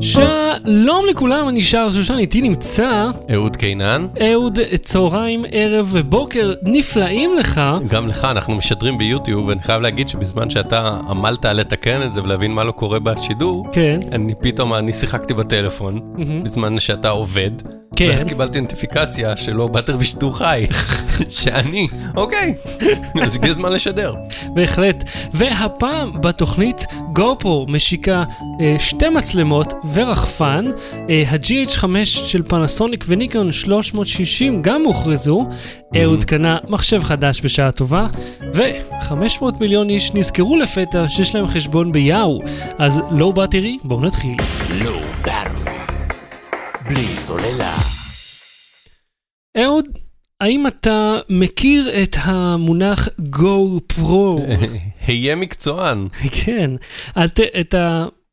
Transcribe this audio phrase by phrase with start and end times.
[0.00, 4.06] שלום לכולם, אני שר שושן, איתי נמצא אהוד קינן.
[4.20, 7.60] אהוד, צהריים, ערב ובוקר נפלאים לך.
[7.88, 12.50] גם לך, אנחנו משדרים ביוטיוב, ואני חייב להגיד שבזמן שאתה עמלת לתקן את זה ולהבין
[12.50, 14.00] מה לא קורה בשידור, כן.
[14.12, 16.00] אני פתאום, אני שיחקתי בטלפון,
[16.42, 17.50] בזמן שאתה עובד,
[17.96, 18.08] כן.
[18.10, 20.66] ואז קיבלתי נוטיפיקציה שלא באתם בשידור חי,
[21.28, 22.54] שאני, אוקיי,
[23.22, 24.14] אז הגיע הזמן לשדר.
[24.54, 25.04] בהחלט.
[25.34, 28.24] והפעם בתוכנית גופרו משיקה
[28.60, 30.70] אה, שתי מצלמות ורחפן.
[31.10, 35.46] אה, ה-GH5 של פנסוניק וניקון 360 גם הוכרזו.
[35.96, 38.06] אהוד קנה מחשב חדש בשעה טובה.
[38.54, 42.40] ו-500 מיליון איש נזכרו לפתע שיש להם חשבון ביאו.
[42.78, 44.36] אז לא באטרי, בואו נתחיל.
[44.84, 45.72] לואו באטרי.
[46.88, 47.76] בלי סוללה.
[49.58, 49.84] אהוד,
[50.40, 54.40] האם אתה מכיר את המונח Go Pro?
[55.06, 56.08] היה מקצוען.
[56.44, 56.70] כן,
[57.14, 57.74] אז ת, את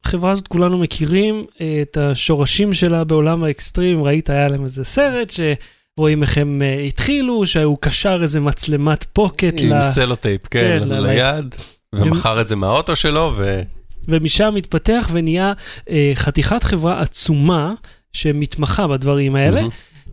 [0.05, 1.45] החברה הזאת כולנו מכירים,
[1.81, 7.45] את השורשים שלה בעולם האקסטרים, ראית, היה להם איזה סרט שרואים איך הם אה, התחילו,
[7.45, 9.73] שהוא קשר איזה מצלמת pocket, ל...
[9.73, 11.55] עם סלוטייפ, כן, כן, ל- ליד,
[11.95, 13.61] ומכר את זה מהאוטו שלו, ו...
[14.07, 15.53] ומשם התפתח ונהיה
[15.89, 17.73] אה, חתיכת חברה עצומה
[18.13, 19.61] שמתמחה בדברים האלה.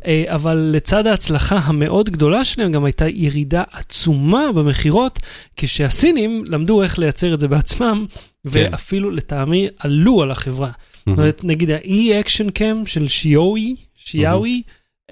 [0.06, 5.18] אה, אבל לצד ההצלחה המאוד גדולה שלהם גם הייתה ירידה עצומה במכירות,
[5.56, 8.06] כשהסינים למדו איך לייצר את זה בעצמם,
[8.44, 10.70] ואפילו לטעמי עלו על החברה.
[10.96, 14.62] זאת אומרת, נגיד ה-E-Action Cam של שיואי, שיאוי,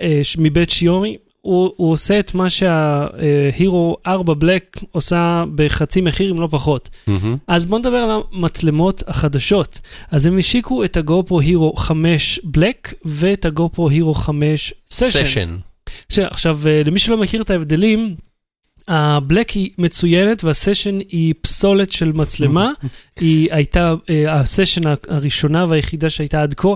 [0.01, 6.41] אה, מבית שיומי, הוא, הוא עושה את מה שההירו 4 בלק עושה בחצי מחיר, אם
[6.41, 6.91] לא פחות.
[7.07, 7.37] מהמם.
[7.47, 9.81] אז בואו נדבר על המצלמות החדשות.
[10.11, 15.25] אז הם השיקו את הגופרו הירו 5 בלק ואת הגופרו הירו 5 סשן.
[15.25, 15.57] סשן.
[16.27, 18.15] עכשיו, אה, למי שלא מכיר את ההבדלים,
[18.89, 22.73] הבלק היא מצוינת והסשן היא פסולת של מצלמה.
[23.21, 26.69] היא הייתה, אה, הסשן הראשונה והיחידה שהייתה עד כה,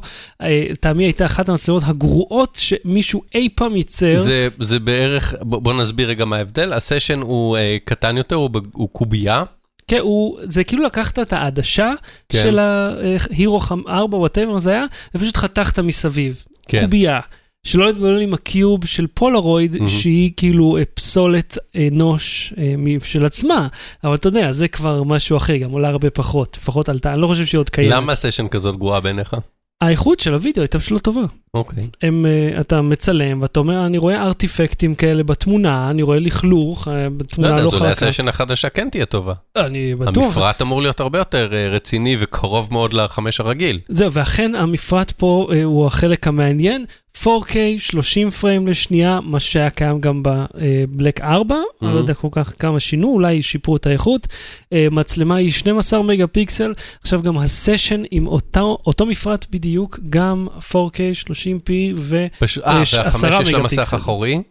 [0.42, 4.16] אה, לטעמי הייתה אחת המצלמות הגרועות שמישהו אי פעם ייצר.
[4.16, 8.88] זה, זה בערך, בוא, נסביר רגע מה ההבדל, הסשן הוא אה, קטן יותר, הוא, הוא
[8.92, 9.44] קובייה,
[9.88, 11.92] כן, הוא, זה כאילו לקחת את העדשה
[12.28, 12.42] כן.
[12.42, 16.44] של ה Hero 4, whatever זה היה, ופשוט חתכת מסביב.
[16.68, 16.84] כן.
[16.84, 17.20] קובייה.
[17.64, 19.88] שלא להתבלבל עם ה Cube של פולרויד, מהמם.
[19.88, 23.68] שהיא כאילו אה, פסולת אנוש אה, של עצמה,
[24.04, 27.26] אבל אתה יודע, זה כבר משהו אחר, גם עולה הרבה פחות, לפחות עלתה, אני לא
[27.26, 27.92] חושב שהיא עוד קיימת.
[27.92, 29.36] למה ה Session כזאת גרועה בעיניך?
[29.80, 31.22] האיכות של הוידאו הייתה פשוט לא טובה.
[31.54, 31.88] אוקיי.
[32.02, 37.02] הם, אה, אתה מצלם, ואתה אומר, אני רואה ארטיפקטים כאלה בתמונה, אני רואה לכלוך, אה,
[37.02, 38.06] לא בתמונה יודע, לא אז אולי חלקה.
[38.08, 39.32] הסשן החדשה כן תהיה טובה.
[39.56, 40.24] אני בטוח.
[40.24, 43.80] המפרט אמור להיות הרבה יותר אה, רציני וקרוב מאוד לחמש הרגיל.
[43.88, 46.84] זהו, ואכן המפרט פה אה, הוא החלק המעניין.
[47.22, 52.54] 4K, 30 פריים לשנייה, מה שהיה קיים גם בבלק 4, אני לא יודע כל כך
[52.58, 54.26] כמה שינו, אולי שיפרו את האיכות.
[54.72, 60.48] אה, מצלמה היא 12 מגה פיקסל, עכשיו גם הסשן עם אותו, אותו מפרט בדיוק, גם
[60.58, 60.98] 4K,
[61.28, 62.58] 30p, וזהו, פש...
[62.58, 63.96] אה, יש עשרה והחמש יש לה מגה מסך פיקסל.
[63.96, 64.42] אחורי.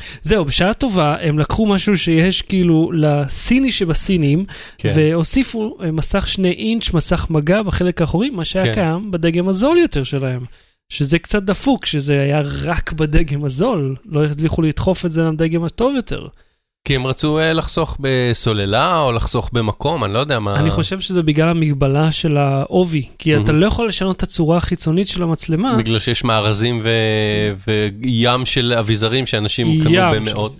[0.48, 4.46] בשעה טובה הם לקחו משהו שיש כאילו לסיני שבסינים,
[4.78, 4.94] כן.
[4.96, 8.74] והוסיפו אה, מסך 2 אינץ', מסך מגע בחלק האחורי, מה שהיה כן.
[8.74, 10.42] קיים בדגם הזול יותר שלהם.
[10.90, 15.96] שזה קצת דפוק, שזה היה רק בדגם הזול, לא הצליחו לדחוף את זה לדגם הטוב
[15.96, 16.28] יותר.
[16.88, 20.56] כי הם רצו אה, לחסוך בסוללה או לחסוך במקום, אני לא יודע מה.
[20.56, 23.60] אני חושב שזה בגלל המגבלה של העובי, כי אתה מהמם.
[23.60, 25.76] לא יכול לשנות את הצורה החיצונית של המצלמה.
[25.78, 26.90] בגלל שיש מארזים ו...
[27.68, 30.56] וים של אביזרים שאנשים קנו במאות.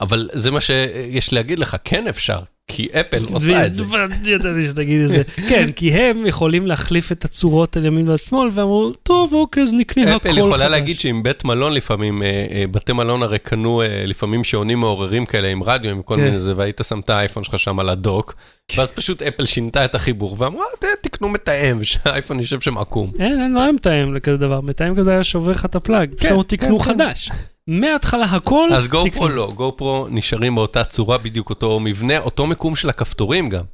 [0.00, 3.84] אבל זה מה שיש להגיד לך, כן אפשר, כי אפל עושה את זה.
[4.26, 5.22] ידעתי שתגיד את זה.
[5.48, 9.72] כן, כי הם יכולים להחליף את הצורות על ימין ועל שמאל, ואמרו, טוב, אוקיי, אז
[9.72, 10.30] נקנה הכל חדש.
[10.30, 14.44] אפל יכולה להגיד שעם בית מלון לפעמים, אה, אה, בתי מלון הרי קנו אה, לפעמים
[14.44, 16.20] שעונים מעוררים כאלה עם רדיו, עם כל כן.
[16.24, 18.34] מיני זה, והיית שם את האייפון שלך שם על הדוק,
[18.76, 23.10] ואז פשוט אפל שינתה את החיבור ואמרה, "ת- תקנו מתאם, ושהאייפון יושב שם עקום.
[23.18, 26.30] אין, אין, לא היה מתאם לכזה דבר, מתאם כזה היה שובר לך את הפלאג, פשוט
[26.50, 26.90] כן, תקנו כן, כן.
[26.92, 27.30] חדש.
[27.68, 29.04] מההתחלה הכל, אז גו.
[29.12, 33.64] פרו לא, גו פרו נשארים באותה צורה, בדיוק אותו מבנה, אותו מיקום של הכפתורים גם.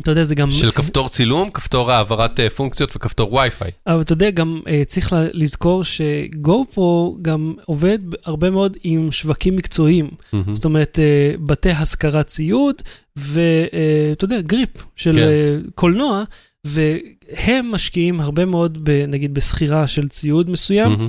[0.00, 0.50] אתה יודע, זה גם...
[0.50, 3.70] של כפתור צילום, כפתור העברת אה, פונקציות וכפתור וי-פיי.
[3.86, 9.56] אבל אתה יודע, גם uh, צריך לזכור שגו פרו גם עובד הרבה מאוד עם שווקים
[9.56, 10.10] מקצועיים.
[10.54, 12.74] זאת אומרת, uh, בתי השכרת ציוד,
[13.16, 15.70] ואתה יודע, גריפ של כן.
[15.74, 16.24] קולנוע,
[16.64, 20.88] והם משקיעים הרבה מאוד, נגיד, בשכירה של ציוד מסוים.
[20.88, 21.08] מהמם.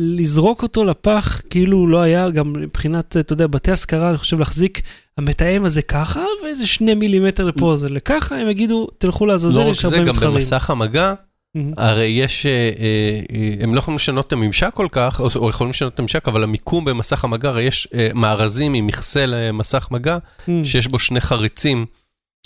[0.00, 4.38] לזרוק אותו לפח, כאילו הוא לא היה, גם מבחינת, אתה יודע, בתי השכרה, אני חושב
[4.38, 4.82] להחזיק
[5.18, 9.70] המתאם הזה ככה, ואיזה שני מילימטר לפה זה לככה, הם יגידו, תלכו לעזאזל, לא רק
[9.70, 10.34] יש זה, הרבה גם מתחרים.
[10.34, 11.14] במסך המגע.
[11.76, 12.70] הרי יש, אה,
[13.30, 16.42] אה, הם לא יכולים לשנות את הממשק כל כך, או, יכולים לשנות את הממשק, אבל
[16.42, 20.18] המיקום במסך המגע, הרי יש אה, מארזים עם מכסה למסך מגע.
[20.64, 21.86] שיש בו שני חריצים,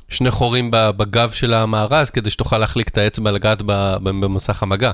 [0.08, 3.62] שני חורים בגב של המארז, כדי שתוכל להחליק את האצבע לגעת
[4.02, 4.90] במסך המגע.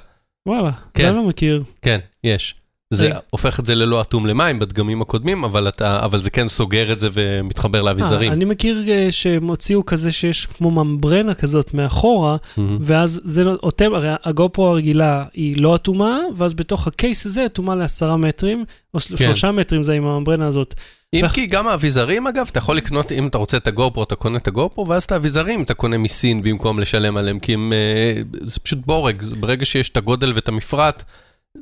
[0.46, 1.06] וואלה, כן.
[1.06, 1.62] אני לא מכיר.
[1.82, 2.55] כן, יש.
[2.94, 3.11] זה.
[3.31, 7.00] הופך את זה ללא אטום למים בדגמים הקודמים, אבל, אתה, אבל זה כן סוגר את
[7.00, 8.31] זה ומתחבר לאביזרים.
[8.31, 12.37] אה, אני מכיר אה, שהם הוציאו כזה שיש כמו ממברנה כזאת מאחורה.
[12.81, 17.75] ואז זה לא- אוטם, הרי הגופרו הרגילה היא לא אטומה, ואז בתוך הקייס הזה אטומה
[17.75, 18.64] לעשרה מטרים,
[18.94, 19.16] או כן.
[19.16, 20.75] שלושה מטרים זה עם הממברנה הזאת.
[21.14, 24.38] אם כי גם האביזרים אגב, אתה יכול לקנות, אם אתה רוצה את הגופרו, אתה קונה
[24.38, 28.61] את הגופרו, ואז את האביזרים אתה קונה מסין במקום לשלם עליהם, כי הם, אה, זה
[28.61, 31.05] פשוט בורג, ברגע שיש את הגודל ואת המפרט,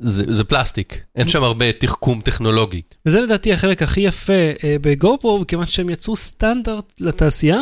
[0.01, 2.81] זה, זה פלסטיק, אין שם הרבה תחכום טכנולוגי.
[3.05, 7.61] וזה לדעתי החלק הכי יפה אה, בגופרו, כיוון שהם יצרו סטנדרט לתעשייה,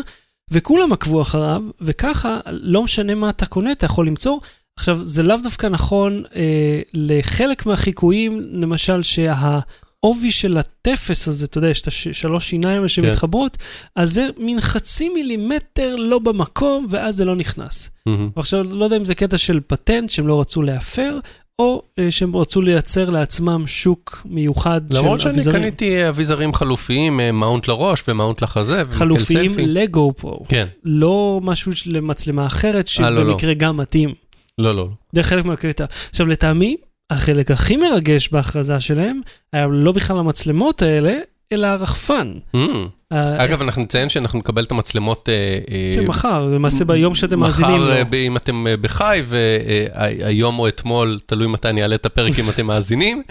[0.52, 4.38] וכולם עקבו אחריו, וככה, לא משנה מה אתה קונה, אתה יכול למצוא.
[4.80, 11.70] עכשיו, זה לאו דווקא נכון אה, לחלק מהחיקויים, למשל שהעובי של הטפס הזה, אתה יודע,
[11.70, 13.58] יש את השלוש שיניים האלה שמתחברות,
[13.96, 17.90] אז זה מין חצי מילימטר לא במקום, ואז זה לא נכנס.
[18.06, 18.30] מהמם.
[18.36, 21.20] ועכשיו, לא יודע אם זה קטע של פטנט שהם לא רצו להפר,
[21.60, 25.62] או אה, שהם רצו לייצר לעצמם שוק מיוחד של למרות שאני אביזרים.
[25.62, 29.52] קניתי אביזרים חלופיים, אה, mount לראש ו mount לחזה, חלופיים.
[29.60, 33.32] ל GoPro, כן, לא משהו למצלמה אחרת אה, לא, לא.
[33.32, 34.14] שבמקרה גם מתאים.
[34.58, 34.88] לא, לא.
[35.12, 35.86] זה חלק מהקטע.
[36.10, 36.78] עכשיו, לטעמי,
[37.10, 39.22] החלק הכי מרגש בהכרזה שלהם,
[39.54, 41.18] היה לא בכלל המצלמות האלה,
[41.52, 42.34] אלא הרחפן.
[42.54, 42.88] מהמם.
[43.12, 45.60] ה- אגב, אנחנו נציין שאנחנו נקבל את המצלמות אה,
[45.96, 47.92] כן, אה, מחר, למעשה ביום שאתם מאזינים מחר, לו.
[47.94, 52.40] אה, ב- אם אתם אה, בחי, והיום או אתמול, תלוי מתי אני אעלה את הפרק
[52.40, 53.24] אם אתם מאזינים,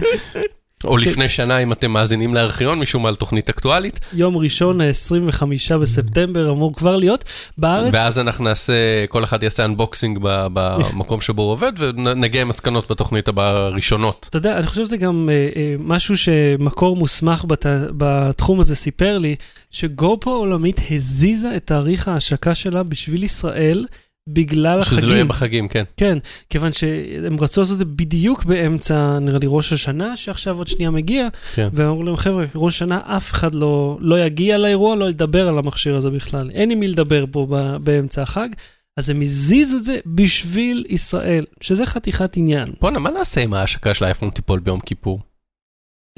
[0.85, 0.99] או כן.
[0.99, 6.51] לפני שנה אם אתם מאזינים לארכיון, משום מה על תוכנית אקטואלית, יום ראשון, ה-25 בספטמבר,
[6.51, 7.25] אמור כבר להיות.
[7.59, 12.91] בארץ, ואז אנחנו נעשה, כל אחד יעשה אנבוקסינג במקום שבו הוא עובד, ונגיע עם מסקנות
[12.91, 14.27] בתוכנית הבאה הראשונות.
[14.31, 19.19] אתה יודע, אני חושב שזה גם אה, אה, משהו שמקור מוסמך בת, בתחום הזה סיפר
[19.19, 19.37] לי,
[19.71, 23.87] שגופו העולמית הזיזה את תאריך ההשקה שלה בשביל ישראל
[24.29, 24.99] בגלל החגים.
[25.01, 25.85] שזה לא יהיה בחגים, כן.
[25.97, 26.19] כן,
[26.51, 30.91] כיוון שהם רצו לעשות את זה בדיוק באמצע, נראה לי, ראש השנה, שעכשיו עוד שנייה
[30.91, 31.69] מגיע, כן.
[31.73, 35.59] והם אמרו להם, חבר'ה, ראש השנה אף אחד לא, לא יגיע לאירוע, לא ידבר על
[35.59, 36.51] המכשיר הזה בכלל.
[36.51, 38.49] אין עם מי לדבר פה ב- באמצע החג.
[38.97, 42.69] אז הם הזיזו את זה בשביל ישראל, שזה חתיכת עניין.
[42.81, 45.21] בואנה, מה נעשה אם ההשקה של האייפון תיפול ביום כיפור?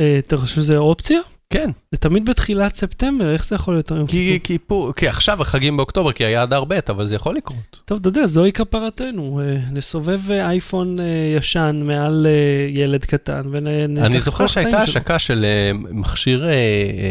[0.00, 1.20] אה, אתה חושב שזה אופציה?
[1.53, 4.06] כן, זה תמיד בתחילת ספטמבר, איך זה יכול להיות היום?
[4.06, 7.81] כי כיפור, כי עכשיו החגים באוקטובר, כי היה אדר ב', אבל זה יכול לקרות.
[7.85, 9.41] טוב, אתה יודע, זוהי כפרתנו.
[9.41, 11.05] אה, נסובב אה, אייפון אה,
[11.37, 12.27] ישן מעל
[12.75, 13.99] ילד קטן ונ...
[13.99, 15.45] אני זוכר שהייתה השקה של
[15.91, 16.45] מכשיר,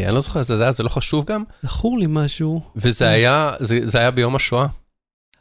[0.07, 2.61] אני לא זוכר איזה זה היה, זה לא חשוב גם, זכור לי משהו.
[2.75, 4.65] וזה היה, זה זה היה ביום השואה,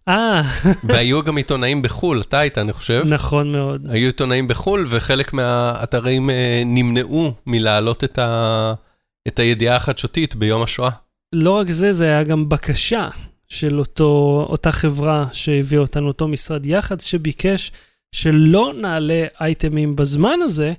[0.08, 0.42] אה,
[0.88, 3.02] והיו גם עיתונאים בחו"ל, אתה היית, אני חושב.
[3.06, 3.86] נכון מאוד.
[3.90, 6.30] היו עיתונאים בחו"ל, וחלק מהאתרים
[6.66, 8.74] נמנעו מלהעלות את ה-
[9.28, 10.90] את הידיעה החדשותית ביום השואה.
[11.32, 13.08] לא רק זה, זה היה גם בקשה
[13.48, 17.72] של אותו, אותה חברה שהביאה אותנו, אותו משרד יח"צ, שביקש
[18.12, 20.72] שלא נעלה אייטמים בזמן הזה,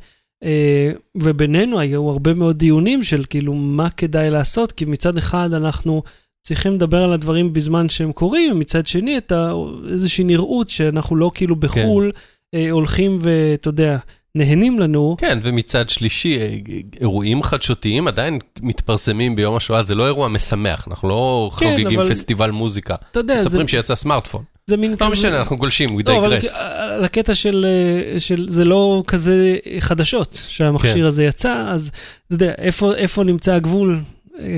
[0.43, 6.03] אה, ובינינו היו הרבה מאוד דיונים של כאילו מה כדאי לעשות, כי מצד אחד אנחנו
[6.41, 9.51] צריכים לדבר על הדברים בזמן שהם קורים, ומצד שני את ה-
[9.91, 12.11] איזושהי נראות שאנחנו לא כאילו בחו"ל
[12.53, 13.97] אה, הולכים ואתה יודע,
[14.37, 15.15] נהנים לנו.
[15.19, 16.57] כן, ומצד שלישי, אה,
[17.01, 22.09] אירועים חדשותיים עדיין מתפרסמים ביום השואה, זה לא אירוע משמח, אנחנו לא כן, חוגגים אבל-
[22.09, 22.95] פסטיבל מוזיקה.
[23.11, 24.43] אתה יודע, זה, מספרים שיצא סמארטפון.
[24.69, 26.55] זה מין לא משנה, אנחנו גולשים, we לא, digress.
[26.57, 27.65] על הקטע של,
[28.13, 31.03] אה, של זה לא כזה חדשות שהמכשיר כן.
[31.03, 31.91] הזה יצא, אז
[32.27, 33.99] אתה יודע, איפה, איפה נמצא הגבול?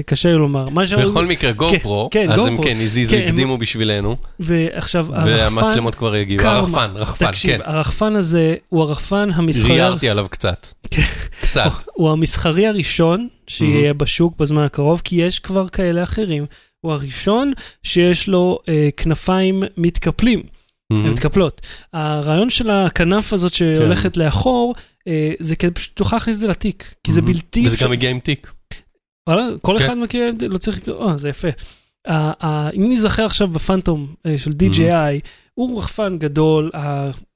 [0.06, 0.70] קשה לומר.
[0.70, 2.64] מה שאמרו- בכל מקרה, גופרו, כן, אז הם.
[2.64, 6.46] כן הזיזו, כן, הקדימו בשבילנו, ועכשיו, הרחפן, והמצלמות כבר יגיעו.
[6.46, 7.62] הרחפן, רחפן, תקשיב, כן.
[7.66, 10.68] הרחפן הזה הוא הרחפן המסחרי, ריארתי עליו קצת.
[10.92, 11.02] כן.
[11.42, 11.72] קצת.
[11.94, 16.46] הוא המסחרי הראשון שיהיה בשוק בזמן הקרוב, כי יש כבר כאלה אחרים.
[16.82, 20.42] הוא הראשון שיש לו אה, כנפיים מתקפלים.
[20.94, 21.10] הן.
[21.10, 21.62] מתקפלות.
[21.94, 24.76] הרעיון של הכנף הזאת שהולכת לאחור,
[25.08, 27.22] אה, זה כדי פשוט תוכל להכניס את זה לתיק, כי זה.
[27.22, 27.78] בלתי וזה.
[27.86, 28.52] גם הגיע עם תיק.
[29.28, 29.86] וואלה, כל כן.
[29.86, 31.48] אחד מכיר, לא צריך, אה, זה יפה.
[32.08, 35.20] ה- ה- אם נזכר עכשיו בפנטום אה, של DJI,
[35.54, 36.72] הוא רחפן גדול,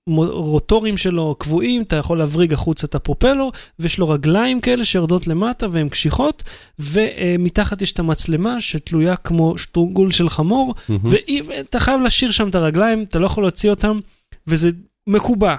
[0.08, 5.66] הרוטורים שלו קבועים, אתה יכול להבריג החוצה את הפרופלור, ויש לו רגליים כאלה שיורדות למטה
[5.72, 6.44] והן קשיחות,
[6.80, 11.12] ומתחת יש את המצלמה שתלויה כמו שטרונגול של חמור, מהמם.
[11.48, 14.00] ואתה חייב להשאיר שם את הרגליים, אתה לא יכול להוציא אותם,
[14.48, 14.70] וזה
[15.08, 15.56] מקובע.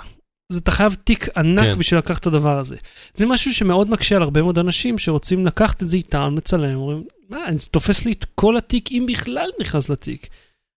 [0.53, 1.79] אז אתה חייב תיק ענק כן.
[1.79, 2.77] בשביל לקחת את הדבר הזה.
[3.15, 7.05] זה משהו שמאוד מקשה על הרבה מאוד אנשים שרוצים לקחת את זה איתם, לצלם, אומרים,
[7.31, 10.27] מה, זה תופס לי את כל התיק, אם בכלל נכנס לתיק.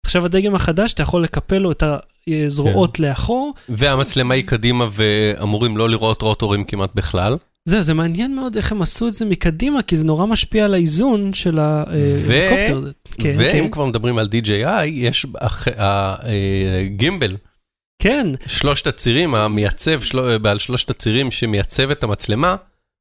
[0.06, 1.84] עכשיו הדגם החדש, אתה יכול לקפל לו את
[2.28, 3.04] הזרועות כן.
[3.04, 3.54] לאחור.
[3.70, 7.38] והמצלמה היא קדימה ואמורים לא לראות רוטורים כמעט בכלל.
[7.66, 10.74] זהו, זה מעניין מאוד איך הם עשו את זה מקדימה, כי זה נורא משפיע על
[10.74, 12.78] האיזון של ההליקופטר.
[12.78, 12.92] הזה.
[13.12, 13.72] כן, ואם כן.
[13.72, 15.26] כבר מדברים על DJI, יש
[16.86, 17.36] הגימבל
[18.00, 20.38] כן, שלושת הצירים, המייצב של...
[20.38, 22.56] בעל שלושת הצירים שמייצב את המצלמה,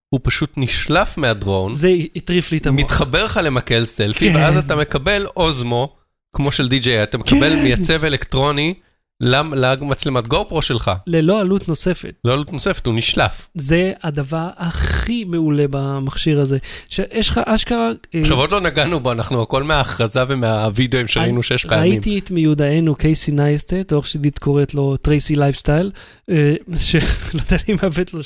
[0.09, 2.85] הוא פשוט נשלף מהדרון, זה הטריף לי את המוח.
[2.85, 4.37] מתחבר לך למקל סטלפי, כן.
[4.37, 5.97] ואז אתה מקבל אוזמו,
[6.37, 7.63] כמו של די.ג'יי, אתה מקבל כן.
[7.63, 8.75] מייצב אלקטרוני
[9.21, 10.91] למצלמת גו פרו שלך.
[11.07, 12.15] ללא עלות נוספת.
[12.25, 13.49] לא עלות נוספת, הוא נשלף.
[13.55, 16.59] זה הדבר הכי מעולה במכשיר הזה.
[16.89, 17.91] שיש לך אשכרה...
[18.15, 21.93] אה, עכשיו עוד לא נגענו בו, אנחנו הכל מההכרזה ומהווידאוים שראינו שש פעמים.
[21.93, 25.91] ראיתי את מיודענו קייסי נייסטט, או איך שדית קוראת לו טרייסי לייפסטייל,
[26.31, 27.01] אה, שלא
[27.41, 28.21] יודע לי מה הבאת לו,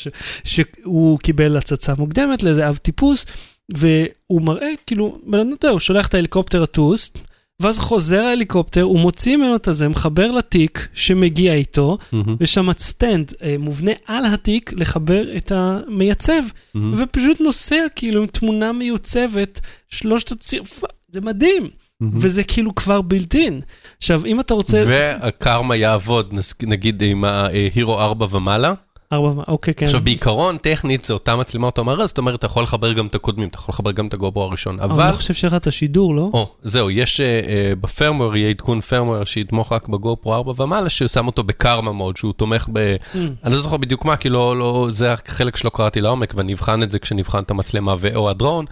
[0.44, 3.26] שהוא קיבל הצצה מוקדמת לאיזה אב טיפוס,
[3.74, 7.12] והוא מראה, כאילו, בן אדם, הוא שולח את ההליקופטר לטוס,
[7.60, 12.68] ואז חוזר ההליקופטר, הוא מוציא ממנו את הזה, מחבר לתיק שמגיע איתו, מהמם, ויש שם
[12.78, 16.42] stand אה, מובנה על התיק לחבר את המייצב,
[16.74, 20.62] מהמם, ופשוט נוסע כאילו עם תמונה מיוצבת, שלושת הציר,
[21.08, 21.68] זה מדהים.
[22.00, 22.18] מהמם.
[22.20, 23.60] וזה כאילו כבר בילטין.
[23.98, 24.84] עכשיו, אם אתה רוצה...
[24.86, 28.74] והקרמה יעבוד, נגיד עם ההירו 4 ומעלה.
[29.12, 29.86] ארבע, אוקיי, כן.
[29.86, 33.14] עכשיו בעיקרון, טכנית, זה אותה מצלמה, אותו מארז, זאת אומרת, אתה יכול לחבר גם את
[33.14, 34.92] הקודמים, אתה יכול לחבר גם את הגוברו הראשון, אבל...
[34.92, 35.02] אבל...
[35.02, 36.30] אני חושב שיש לך את השידור, לא?
[36.32, 41.26] או, זהו, יש uh, uh, בפרמוור, יהיה עדכון פרמוור שיתמוך רק בגופרו 4 ומעלה, ששם
[41.26, 42.96] אותו בקרמה מוד, שהוא תומך ב...
[42.96, 43.16] Mm.
[43.44, 46.82] אני לא זוכר בדיוק מה, כי לא, לא, זה החלק שלא קראתי לעומק, ואני אבחן
[46.82, 48.64] את זה כשנבחן את המצלמה ו/או הדרון,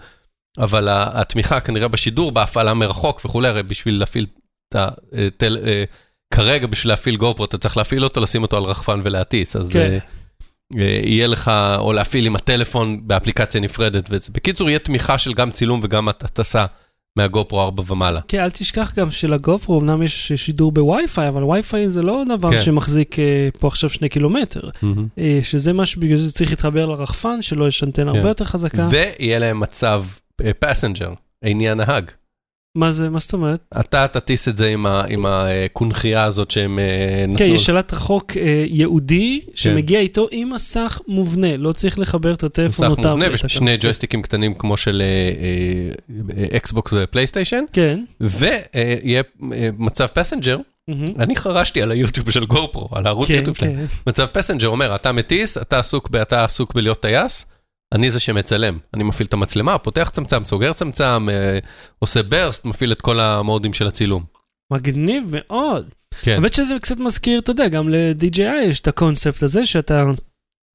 [0.57, 4.25] אבל התמיכה כנראה בשידור, בהפעלה מרחוק וכולי, הרי בשביל להפעיל
[4.69, 4.89] את ה...
[5.15, 5.83] אה, תל, אה,
[6.33, 9.97] כרגע בשביל להפעיל גופרו, אתה צריך להפעיל אותו, לשים אותו על רחפן ולהטיס, אז כן.
[10.77, 14.31] אה, אה, יהיה לך, או להפעיל עם הטלפון באפליקציה נפרדת, וזה.
[14.33, 16.65] בקיצור, יהיה תמיכה של גם צילום וגם הטסה
[17.15, 18.19] מהגופרו 4 ומעלה.
[18.27, 22.61] כן, אל תשכח גם שלגופרו, אמנם יש שידור בווי-פיי, אבל ווי-פיי זה לא דבר כן.
[22.61, 24.69] שמחזיק אה, פה עכשיו שני קילומטר.
[25.17, 28.17] אה, שזה משהו, בגלל זה צריך להתחבר לרחפן, שלו יש אנטנה כן.
[28.17, 28.87] הרבה יותר חזקה.
[28.91, 30.05] ויהיה להם מצב
[30.59, 31.13] passenger,
[31.43, 32.11] עניין נהג.
[32.75, 33.59] מה זה, מה זאת אומרת?
[33.79, 36.85] אתה תטיס את זה עם ה- עם הקונכייה הזאת שהם אה,
[37.27, 37.37] נתנו.
[37.37, 42.43] כן, יש שלט רחוק אה, ייעודי, שמגיע איתו עם מסך מובנה, לא צריך לחבר את
[42.43, 43.09] הטלפון מסך או טאבלט.
[43.17, 45.01] מובנה ושני ג'ויסטיקים קטנים כמו של
[46.57, 48.03] Xbox ו PlayStation, כן.
[48.21, 49.23] ויהיה
[49.53, 50.57] אה, מצב passenger.
[51.19, 53.75] אני חרשתי על היוטיוב של GoPro, על הערוץ כן, יוטיוב שלהם.
[53.77, 53.85] כן.
[54.07, 56.09] מצב passenger אומר, אתה מטיס, אתה עסוק
[56.75, 57.45] בלהיות טייס,
[57.93, 58.77] אני זה שמצלם.
[58.93, 61.59] אני מפעיל את המצלמה, פותח צמצם, סוגר צמצם, אה,
[61.99, 64.23] עושה burst, מפעיל את כל המודים של הצילום.
[64.73, 65.89] מגניב מאוד.
[66.21, 66.31] כן.
[66.31, 70.05] האמת שזה קצת מזכיר, אתה יודע, גם ל-DJI יש את הקונספט הזה, שאתה,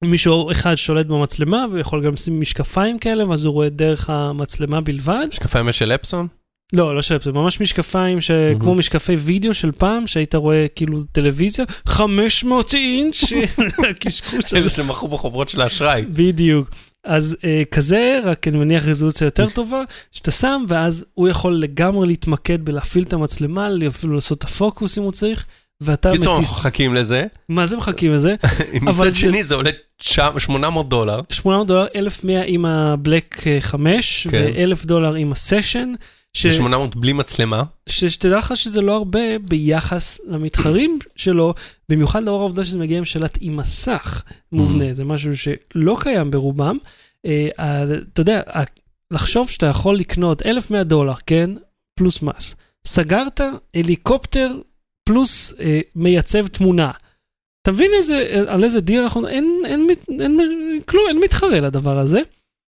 [0.03, 5.27] מישהו אחד שולט במצלמה, ויכול גם לשים משקפיים כאלה, ואז הוא רואה דרך המצלמה בלבד.
[5.29, 6.27] משקפיים של Epson?
[6.73, 8.79] לא, לא שלט, זה ממש משקפיים שכמו מהמם.
[8.79, 13.23] משקפי וידאו של פעם, שהיית רואה כאילו טלוויזיה, 500 אינץ',
[13.89, 14.57] הקשקוש הזה.
[14.57, 16.05] אלה שמכרו בחוברות של האשראי.
[16.13, 16.69] בדיוק.
[17.05, 22.07] אז אה, כזה, רק אני מניח רזולוציה יותר טובה, שאתה שם, ואז הוא יכול לגמרי
[22.07, 25.45] להתמקד בלהפעיל את המצלמה, אפילו לעשות את הפוקוס אם הוא צריך,
[25.81, 26.49] ואתה קיצור, מטיס...
[26.49, 27.25] אנחנו מחכים לזה.
[27.49, 28.35] מה זה מחכים לזה?
[28.81, 31.21] מצד שני זה עולה 800 דולר.
[31.29, 34.51] 800 דולר, 1100 עם הבלק 5, כן.
[34.55, 35.93] ו-1000 דולר עם הסשן.
[36.35, 36.47] ש...
[36.47, 37.63] 800 בלי מצלמה.
[37.89, 41.53] ש- שתדע לך שזה לא הרבה ביחס למתחרים שלו,
[41.89, 46.77] במיוחד לאור העובדה שזה מגיע עם שלט עם מסך מובנה, זה משהו שלא קיים ברובם.
[47.25, 47.47] אה,
[48.13, 48.41] אתה יודע,
[49.11, 51.49] לחשוב שאתה יכול לקנות 1,100 דולר, כן?
[51.99, 52.55] פלוס מס.
[52.87, 53.41] סגרת
[53.75, 54.51] הליקופטר
[55.03, 56.91] פלוס אה, מייצב תמונה.
[57.61, 61.59] אתה מבין איזה, על איזה דיל אנחנו, אין, אין, מת- אין, אין, כלום, אין מתחרה
[61.59, 62.19] לדבר הזה.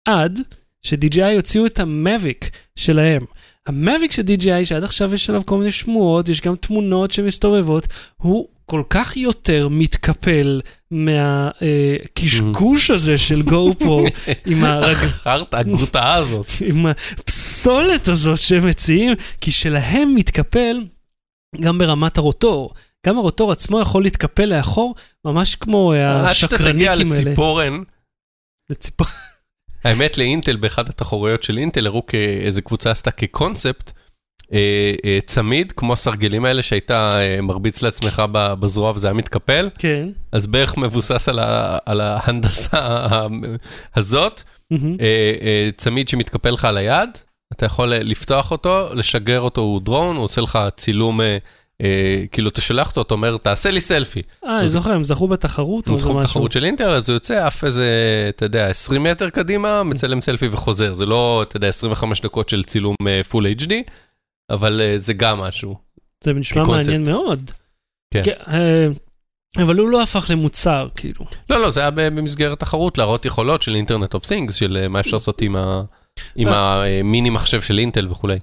[0.07, 0.39] עד
[0.81, 3.21] ש-DJI הוציאו את המאביק שלהם.
[3.67, 8.47] המאביק של DJI, שעד עכשיו יש עליו כל מיני שמועות, יש גם תמונות שמסתובבות, הוא
[8.65, 14.05] כל כך יותר מתקפל מהקשקוש הזה של גו פרו,
[14.45, 14.63] עם,
[15.51, 16.51] הגרוטאה הזאת.
[16.69, 16.85] עם
[17.19, 20.85] הפסולת הזאת שהם מציעים, כי שלהם מתקפל
[21.61, 22.73] גם ברמת הרוטור.
[23.07, 24.95] גם הרוטור עצמו יכול להתקפל לאחור,
[25.25, 27.23] ממש כמו עד שאתה תגיע השקרניקים האלה.
[27.23, 27.81] לציפורן,
[28.69, 29.07] לציפור...
[29.85, 33.91] האמת לאינטל, באחת התחרויות של אינטל, הראו כאיזה קבוצה עשתה כקונספט,
[34.53, 40.09] אה, אה, צמיד, כמו הסרגלים האלה שהייתה אה, מרביץ לעצמך בזרוע וזה היה מתקפל, כן.
[40.31, 43.07] אז בערך מבוסס על ה- על ההנדסה
[43.95, 44.43] הזאת,
[45.77, 47.09] צמיד שמתקפל לך על היד,
[47.53, 51.19] אתה יכול לפתוח אותו, לשגר אותו, הוא דרון, הוא עושה לך צילום,
[52.31, 54.21] כאילו אתה שולח אותו, אתה אומר, תעשה לי סלפי.
[54.45, 56.19] אה, אני זוכר, הם זכו בתחרות או הוא זה זכו משהו.
[56.19, 57.85] בתחרות של אינטל, אז הוא יוצא עף איזה,
[58.29, 60.93] אתה יודע, 20 מטר קדימה, מצלם סלפי וחוזר.
[60.93, 62.95] זה לא, אתה יודע, 25 דקות של צילום
[63.29, 63.73] full HD,
[64.49, 65.75] אבל אה, זה גם משהו.
[66.23, 66.63] זה נשמע.
[66.63, 67.51] מעניין מאוד.
[68.13, 68.21] כן.
[68.47, 68.87] אה,
[69.57, 71.25] אבל הוא לא הפך למוצר, כאילו.
[71.49, 74.99] לא, לא, זה היה במסגרת תחרות להראות יכולות של Internet of Things, של אה, מה
[74.99, 76.83] אפשר לעשות עם אה.
[76.85, 78.39] המיני מחשב של אינטל וכולי.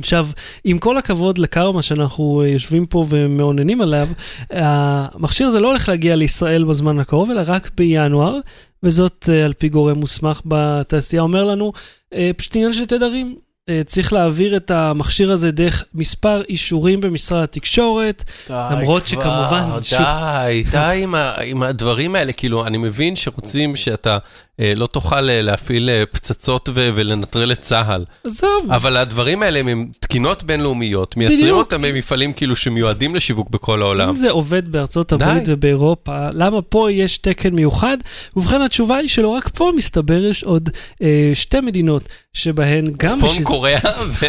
[0.00, 0.26] עכשיו,
[0.64, 4.08] עם כל הכבוד לקרמה שאנחנו אה, יושבים פה ומאוננים עליו,
[4.50, 8.38] המכשיר הזה לא הולך להגיע לישראל בזמן הקרוב, אלא רק בינואר,
[8.82, 11.72] וזאת אה, על פי גורם מוסמך בתעשייה אומר לנו,
[12.14, 13.45] אה, פשוט עניין של תדרים.
[13.68, 19.62] אה, צריך להעביר את המכשיר הזה דרך מספר אישורים במשרד התקשורת, למרות שכמובן...
[19.98, 24.18] די, די עם, ה, עם הדברים האלה, כאילו, אני מבין שרוצים שאתה
[24.60, 28.04] אה, לא תוכל אה, להפעיל אה, פצצות ו- ולנטרל את צה"ל.
[28.26, 28.66] עזוב.
[28.70, 31.58] אבל הדברים האלה הם תקינות בינלאומיות, מייצרים בדיוק.
[31.58, 34.08] אותם במפעלים כאילו שמיועדים לשיווק בכל העולם.
[34.08, 35.52] אם זה עובד בארצות הברית די.
[35.52, 37.96] ובאירופה, למה פה יש תקן מיוחד?
[38.36, 40.70] ובכן, התשובה היא שלא רק פה, מסתבר, יש עוד
[41.02, 43.18] אה, שתי מדינות שבהן גם...
[43.18, 43.80] צפון קוריאה
[44.22, 44.26] ו...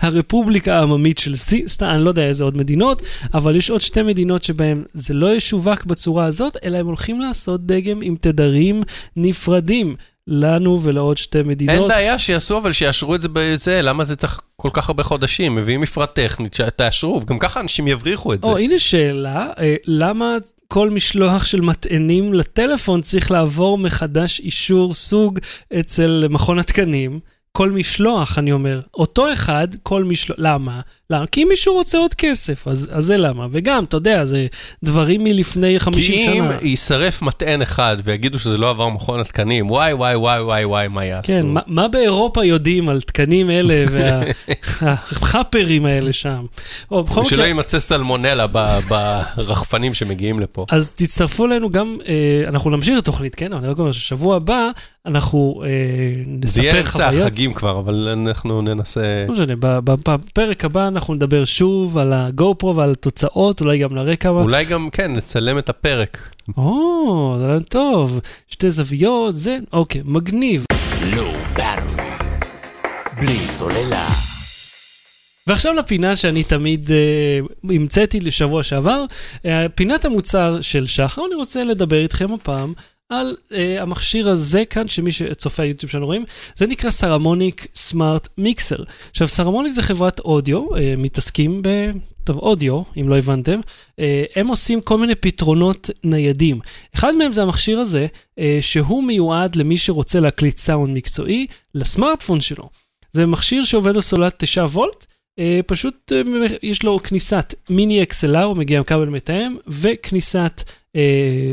[0.00, 3.02] הרפובליקה העממית של סין, סתם, אני לא יודע איזה עוד מדינות,
[3.34, 7.66] אבל יש עוד שתי מדינות שבהן זה לא ישווק בצורה הזאת, אלא הם הולכים לעשות
[7.66, 8.82] דגם עם תדרים
[9.16, 11.88] נפרדים לנו ולעוד שתי אין מדינות.
[11.88, 15.54] בעיה שיעשו, אבל שיאשרו את זה בזה, למה זה צריך כל כך הרבה חודשים?
[15.54, 18.46] מביאים מפרט טכנית, שתאשרו, וגם ככה אנשים יבריחו את זה.
[18.46, 20.36] או, הנה שאלה, אה, למה
[20.68, 25.38] כל משלוח של מטענים לטלפון צריך לעבור מחדש אישור סוג
[25.80, 27.33] אצל מכון התקנים?
[27.56, 28.80] כל משלוח, אני אומר.
[28.94, 30.38] אותו אחד, כל משלוח.
[30.40, 30.80] למה?
[31.14, 31.26] למה?
[31.26, 33.46] כי מישהו רוצה עוד כסף, אז, אז זה למה.
[33.50, 34.46] וגם, אתה יודע, זה
[34.82, 36.58] דברים מלפני 50 כי אם שנה.
[36.62, 41.04] יישרף מטען אחד ויגידו שזה לא עבר מכון התקנים, וואי וואי וואי וואי וואי, מה
[41.04, 41.22] יעשו?
[41.26, 43.84] כן, מה, מה באירופה יודעים על תקנים אלה
[44.80, 46.44] והחאפרים האלה שם?
[47.22, 48.46] ושלא יימצא סלמונלה
[49.36, 50.66] ברחפנים שמגיעים לפה.
[50.70, 53.52] אז תצטרפו אלינו גם, אה, אנחנו נמשיך את התוכנית, כן?
[53.52, 54.70] אבל אני רק אומר ששבוע הבא
[55.06, 55.68] אנחנו אה,
[56.44, 57.26] זה יהיה נספר אמצע חוויות.
[57.26, 59.24] החגים כבר, אבל אנחנו ננסה...
[59.28, 59.54] לא משנה,
[59.84, 64.40] בפרק הבא אנחנו נדבר שוב על הגו פרו ועל התוצאות, אולי גם נראה כמה.
[64.40, 66.30] אולי גם, כן, נצלם את הפרק.
[66.56, 70.64] או, זה רעיון טוב, שתי זוויות, זה, אוקיי, מגניב.
[71.16, 71.34] לא.
[73.16, 74.08] בלי סוללה.
[75.46, 77.40] ועכשיו לפינה שאני תמיד אה,
[77.76, 79.04] המצאתי לשבוע שעבר,
[79.46, 82.72] אה, פינת המוצר של שחר, אני רוצה לדבר איתכם הפעם
[83.20, 86.24] על אה, המכשיר הזה כאן, שמי שצופה היוטיוב שלנו רואים,
[86.56, 88.76] זה נקרא Saramonic Smart Mixer.
[89.10, 91.68] עכשיו, Saramonic זה חברת אודיו, אה, מתעסקים ב...
[92.24, 93.60] טוב, אודיו, אם לא הבנתם,
[93.98, 96.60] אה, הם עושים כל מיני פתרונות ניידים.
[96.94, 98.06] אחד מהם זה המכשיר הזה,
[98.38, 102.68] אה, שהוא מיועד למי שרוצה להקליט סאונד מקצועי לסמארטפון שלו.
[103.12, 105.06] זה מכשיר שעובד על סוללת 9 וולט,
[105.38, 110.62] אה, פשוט אה, יש לו כניסת מיני XLR, הוא מגיע עם כבל מתאם, וכניסת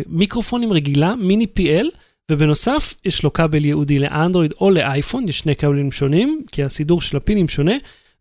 [0.08, 1.86] מיקרופונים רגילה, מיני PL,
[2.32, 7.18] ובנוסף יש לו כבל ייעודי לאנדרואיד או לאייפון, יש שני כבלים שונים, כי הסידור של
[7.18, 7.74] הפינים שונה.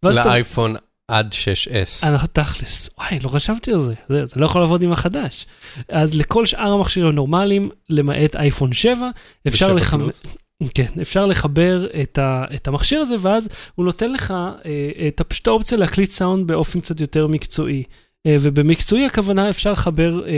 [0.02, 0.76] ואז אתה- לאייפון
[1.09, 2.06] עד 6S.
[2.06, 5.46] אנחנו תכלס, וואי, לא חשבתי על זה, זה, זה לא יכול לעבוד עם החדש.
[5.88, 9.11] אז לכל שאר המכשירים הנורמליים, למעט אייפון 7,
[9.48, 9.66] אפשר.
[10.04, 10.37] פלוס.
[10.74, 14.30] כן, אפשר לחבר את, ה, את המכשיר הזה, ואז הוא נותן לך
[14.66, 17.83] אה, את פשוט האופציה להקליט סאונד באופן קצת יותר מקצועי.
[18.26, 20.33] אה, ובמקצועי הכוונה אפשר לחבר אה,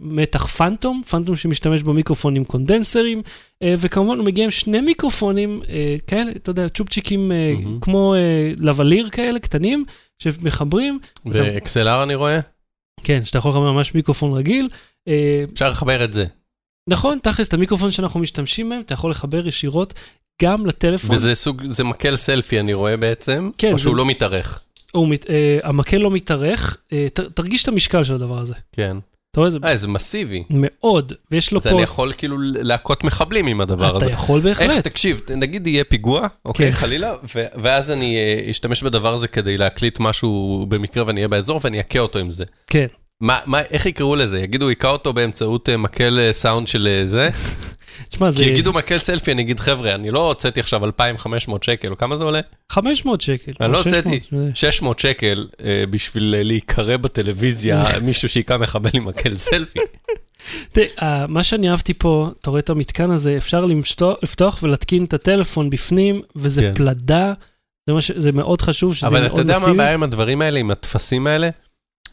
[0.00, 3.22] מתח פנטום, פנטום שמשתמש במיקרופונים קונדנסרים,
[3.62, 5.60] אה, וכמובן הוא מגיע עם שני מיקרופונים
[6.06, 7.80] כאלה, אתה יודע, צ'ופצ'יקים מהמם.
[7.80, 8.14] כמו
[8.58, 9.84] לבליר כאלה, קטנים,
[10.22, 10.98] שמחברים.
[11.26, 12.36] ו-XLR אני רואה?
[13.04, 14.68] כן, שאתה יכול לחבר ממש מיקרופון רגיל.
[15.52, 16.24] אפשר לחבר את זה.
[16.88, 19.94] נכון, תכלס, את המיקרופון שאנחנו משתמשים בהם, אתה יכול לחבר ישירות
[20.42, 21.10] גם לטלפון.
[21.14, 24.64] וזה סוג, זה מקל סלפי אני רואה בעצם, כן, או זה- שהוא לא מתארך.
[24.92, 28.54] הוא מת, אה, המקל לא מתארך, אה, ת, תרגיש את המשקל של הדבר הזה.
[28.72, 28.96] כן.
[29.30, 30.44] אתה רואה, זה אה, זה מסיבי.
[30.50, 31.70] מאוד, ויש לו אז פה...
[31.70, 34.10] אני יכול כאילו להכות מחבלים עם הדבר אתה הזה.
[34.10, 34.84] יכול איך, בהחלט.
[34.84, 36.78] תקשיב, נגיד יהיה פיגוע, אוקיי, כן.
[36.78, 41.60] חלילה, ו- ואז אני אה, אשתמש בדבר הזה כדי להקליט משהו במקרה ואני אהיה באזור
[41.64, 42.44] ואני אכה אותו עם זה.
[42.66, 42.86] כן.
[43.20, 44.40] מה, מה, איך יקראו לזה?
[44.40, 47.30] יגידו, היכה אותו באמצעות אה, מקל אה, סאונד של זה?
[48.08, 51.88] תשמע, זה כי יגידו מקל סלפי, אני אגיד, חבר'ה, אני לא הוצאתי עכשיו 2,500 שקל,
[51.90, 52.40] או כמה זה עולה?
[52.70, 53.52] 500 שקל.
[53.60, 58.90] אני לא 600, הוצאתי זה- 600 שקל אה, בשביל אה, להיקרא בטלוויזיה, מישהו שהיכה מחבל
[58.94, 59.78] עם מקל סלפי.
[60.72, 63.66] תראה, אה, מה שאני אהבתי פה, אתה רואה את המתקן הזה, אפשר
[64.22, 66.74] לפתוח ולהתקין את הטלפון בפנים, וזה כן.
[66.74, 67.32] פלדה.
[68.16, 69.66] זה, מאוד חשוב שזה אבל מאוד אתה יודע מה.
[69.66, 71.50] הבעיה עם הדברים האלה, עם הטפסים האלה?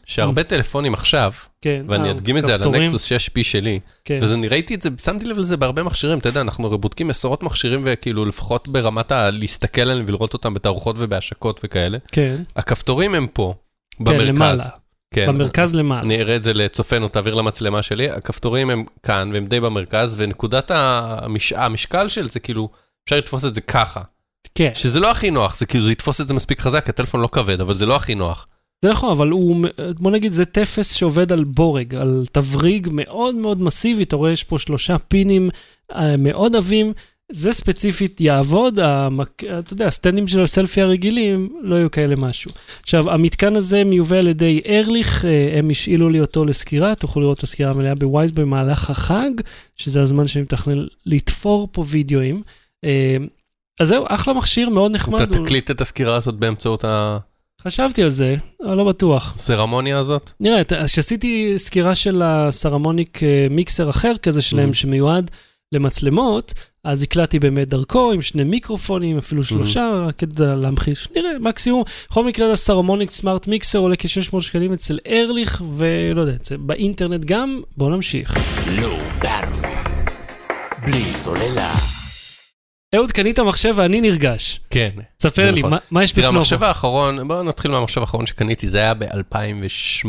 [0.04, 4.18] שהרבה טלפונים עכשיו, כן, ואני אה, אדגים את זה על הנקסוס 6P שלי, כן.
[4.22, 7.10] וזה, אני ראיתי את זה, שמתי לב לזה בהרבה מכשירים, אתה יודע, אנחנו הרי בודקים
[7.10, 9.30] עשרות מכשירים, וכאילו לפחות ברמת ה...
[9.30, 11.98] להסתכל עליהם ולראות אותם בתערוכות ובהשקות וכאלה.
[12.12, 13.54] כן, הכפתורים הם פה,
[13.98, 14.28] כן, במרכז.
[14.28, 14.64] למעלה.
[15.14, 16.02] כן, במרכז למעלה.
[16.02, 20.70] אני אראה את זה לצופנו, תעביר למצלמה שלי, הכפתורים הם כאן והם די במרכז, ונקודת
[20.70, 21.52] המש...
[21.52, 22.68] המשקל של זה, כאילו,
[23.04, 24.00] אפשר לתפוס את זה ככה.
[24.54, 24.70] כן.
[24.74, 27.28] שזה לא הכי נוח, זה כאילו, זה יתפוס את זה מספיק חזק, כי הטלפון לא
[27.32, 28.46] כבד, אבל זה לא הכי נוח.
[28.84, 29.66] זה נכון, אבל הוא,
[29.98, 34.44] בוא נגיד, זה טפס שעובד על בורג, על תבריג מאוד מאוד מסיבי, אתה רואה, יש
[34.44, 35.48] פה שלושה פינים
[35.94, 36.92] אה, מאוד עבים,
[37.32, 39.44] זה ספציפית יעבוד, המק...
[39.44, 42.50] אתה יודע, הסטנדים של הסלפי הרגילים לא יהיו כאלה משהו.
[42.82, 47.38] עכשיו, המתקן הזה מיובא על ידי ארליך, אה, הם השאילו לי אותו לסקירה, תוכלו לראות
[47.38, 49.30] את הסקירה המלאה בווייז במהלך החג,
[49.76, 52.42] שזה הזמן שאני מתכנן לתפור פה וידאוים.
[52.84, 53.16] אה,
[53.80, 55.20] אז זהו, אחלה מכשיר, מאוד נחמד.
[55.20, 56.84] אתה תקליט את הסקירה הזאת באמצעות
[57.62, 59.32] חשבתי על זה, אבל לא בטוח.
[59.36, 60.30] הסרמוניה הזאת?
[60.40, 64.74] נראה, כשעשיתי סקירה של ה Saramonic אה, מיקסר אחר כזה שלהם, Mhm.
[64.74, 65.30] שמיועד
[65.72, 71.08] למצלמות, אז הקלטתי באמת דרכו עם שני מיקרופונים, אפילו שלושה, רק כדי להמחיש.
[71.16, 71.82] נראה, מקסימום.
[72.10, 77.24] בכל מקרה, זה ה Saramonic SmartMixer עולה כ-600 שקלים אצל ארליך, ולא יודע, זה באינטרנט
[77.24, 77.60] גם.
[77.76, 78.34] בואו נמשיך.
[78.82, 78.98] לא.
[80.84, 81.99] בלי סוללה.
[82.94, 84.60] אהוד, קנית מחשב ואני נרגש.
[84.70, 84.90] כן.
[85.22, 85.78] ספר לי, נכון.
[85.90, 86.38] מה- יש תראה, בפנובה?
[86.38, 90.08] המחשב האחרון, בואו נתחיל מהמחשב האחרון שקניתי, זה היה ב-2008,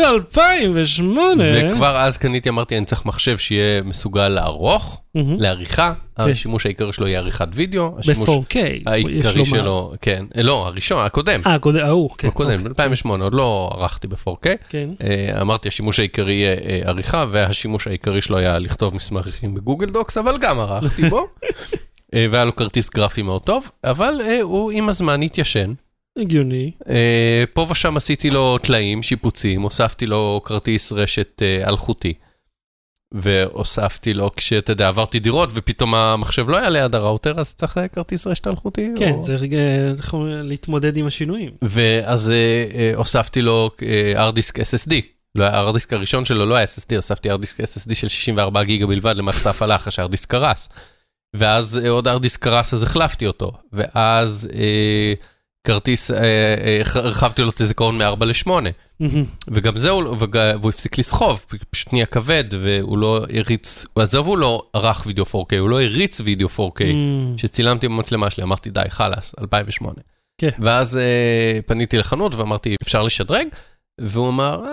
[0.00, 1.02] ב-2008.
[1.40, 7.18] וכבר אז קניתי, אמרתי, אני צריך מחשב שיהיה מסוגל לערוך, לעריכה, השימוש העיקרי שלו יהיה
[7.18, 8.56] עריכת וידאו, השימוש ב-4K.
[8.58, 9.44] יש העיקרי.
[9.44, 12.28] שלו, כן, אה, לא, הראשון, הקודם, אה, הקודם, ההוא, כן.
[12.28, 12.88] הקודם, אוקיי.
[12.88, 14.46] ב-2008, עוד לא ערכתי ב-4K.
[14.68, 14.88] כן.
[15.04, 20.18] אה, אמרתי, השימוש העיקרי יהיה אה, עריכה, והשימוש העיקרי שלו היה לכתוב מסמכים בגוגל דוקס,
[20.18, 21.26] אבל גם ערכתי בו.
[22.14, 25.72] אה, והיה לו כרטיס גרפי מאוד טוב, אבל אה, הוא עם הזמן התיישן.
[26.18, 26.70] הגיוני.
[26.88, 32.14] אה, פה ושם עשיתי לו טלאים, שיפוצים, הוספתי לו כרטיס רשת אלחוטי.
[33.14, 38.26] והוספתי לו, כשאתה יודע, עברתי דירות ופתאום המחשב לא היה ליד הראוטר, אז צריך כרטיס
[38.26, 38.88] רשת אלחוטי?
[38.96, 39.42] כן, או- צריך
[40.42, 41.50] להתמודד עם השינויים.
[41.62, 43.70] ואז אה, הוספתי לו
[44.14, 44.92] hard disk SSD.
[45.34, 48.86] לא, היה- disk הראשון שלו לא היה SSD, הוספתי hard disk SSD של 64 גיגה
[48.86, 50.68] בלבד למערכת ההפעלה אחרי שה-hard disk קרס.
[51.34, 53.52] ואז אה, עוד disk קרס אז החלפתי אותו.
[53.72, 55.12] ואז אה,
[55.66, 58.50] כרטיס, אה, אה, הרחבתי לו את הזיכרון מ-4 ל-8.
[59.48, 64.26] וגם זה, הוא לא- וג- והוא הפסיק לסחוב, פשוט נהיה כבד, והוא לא הריץ, עזוב,
[64.26, 66.80] הוא לא ערך וידאו 4K, הוא לא הריץ וידאו 4K.
[67.36, 69.94] שצילמתי במצלמה שלי, אמרתי, די, חלאס, 2008.
[70.40, 70.50] כן.
[70.58, 73.46] ואז אה, פניתי לחנות ואמרתי, אפשר לשדרג?
[74.00, 74.70] והוא אמר, אה,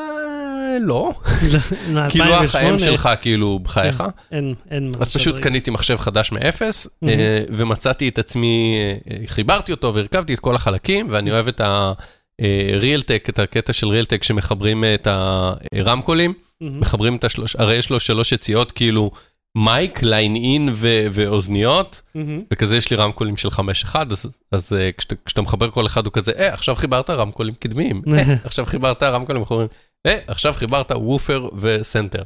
[0.79, 1.11] לא.
[2.09, 4.03] כאילו החיים שלך, כאילו, בחייך.
[4.31, 5.39] אין, אין מה אז פשוט.
[5.39, 7.19] קניתי מחשב חדש מאפס, מהמם.
[7.19, 8.75] אה, ומצאתי את עצמי,
[9.11, 14.23] אה, חיברתי אותו והרכבתי את כל החלקים, ואני אוהב את ה-real-tech, את הקטע של real-tech
[14.25, 16.79] שמחברים אה, את הרמקולים, מהמם.
[16.79, 19.11] מחברים את השלוש, הרי יש לו שלוש יציאות, כאילו,
[19.57, 22.01] מייק, ליין אין ו- ואוזניות.
[22.15, 22.41] מהמם.
[22.53, 26.31] וכזה יש לי רמקולים של 5-1, אז, אז כשאתה, כשאתה מחבר כל אחד הוא כזה,
[26.39, 29.67] אה, עכשיו חיברת רמקולים קדמיים, אה, עכשיו חיברת רמקולים אחוריים,
[30.05, 32.23] אה, עכשיו חיברת woofer ו center.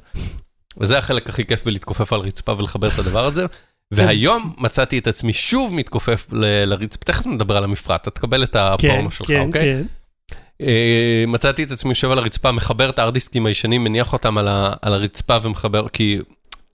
[0.77, 3.45] וזה החלק הכי כיף בלהתכופף על רצפה ולחבר את הדבר הזה.
[3.91, 6.27] והיום מצאתי את עצמי שוב מתכופף
[6.65, 9.61] לרצפה, תכף נדבר על המפרט, אתה תקבל את כן, הפורנו שלך, כן, אוקיי?
[9.61, 9.83] כן.
[10.61, 14.47] אה, מצאתי את עצמי יושב על הרצפה, מחבר את הארדיסקים הישנים, מניח אותם על,
[14.81, 16.19] הרצפה ומחבר, כי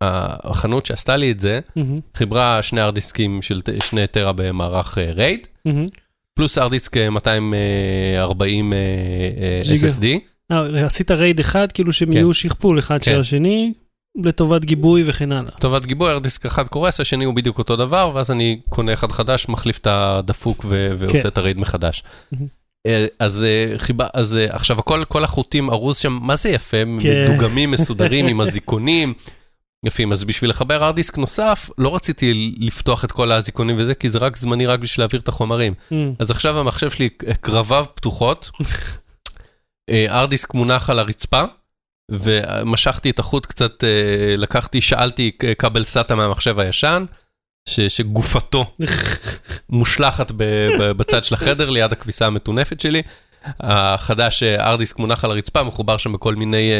[0.01, 1.59] החנות שעשתה לי את זה.
[2.15, 5.87] חיברה שני ארדיסקים של שני טרה במערך אה, RAID, מהמם.
[6.35, 9.87] פלוס ארדיסק אה, 240 אה, אה, ג'יגה.
[9.87, 10.34] SSD.
[10.51, 12.17] אה, עשית RAID אחד, כאילו שהם כן.
[12.17, 13.11] יהיו שכפול אחד כן.
[13.11, 13.73] של השני,
[14.23, 15.51] לטובת גיבוי וכן הלאה.
[15.57, 19.49] לטובת גיבוי, ארדיסק אחד קורס, השני הוא בדיוק אותו דבר, ואז אני קונה אחד חדש,
[19.49, 21.27] מחליף את הדפוק ו- ועושה כן.
[21.27, 22.03] את ה RAID מחדש.
[22.87, 27.31] אה, אז אה, חיבה, אז עכשיו הכל, כל החוטים ארוז שם, מה זה יפה, כן.
[27.31, 29.13] מדוגמים, מסודרים, עם האזיקונים.
[29.85, 34.19] יפים, אז בשביל לחבר ארדיסק נוסף, לא רציתי לפתוח את כל האזיקונים וזה, כי זה
[34.19, 35.73] רק זמני, רק בשביל להעביר את החומרים.
[35.91, 36.13] מהמם.
[36.19, 37.09] אז עכשיו המחשב שלי,
[37.41, 38.49] קרביו פתוחות,
[39.89, 41.43] אה, ארדיסק מונח על הרצפה,
[42.11, 47.05] ומשכתי את החוט קצת, אה, לקחתי, שאלתי כבל סאטה מהמחשב הישן,
[47.69, 48.65] ש, שגופתו
[50.37, 50.43] ב,
[50.91, 53.01] בצד של החדר, ליד הכביסה המטונפת שלי.
[53.59, 56.71] החדש, אה, ארדיסק מונח על הרצפה, מחובר שם בכל מיני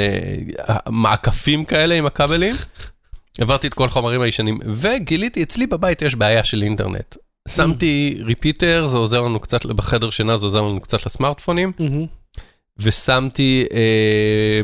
[0.90, 2.56] מעקפים כאלה עם הכבלים.
[3.40, 7.16] העברתי את כל החומרים הישנים, וגיליתי, אצלי בבית יש בעיה של אינטרנט.
[7.48, 12.06] שמתי ריפיטר, זה עוזר לנו קצת, בחדר שינה זה עוזר לנו קצת לסמארטפונים, מהמם.
[12.80, 13.80] ושמתי אה,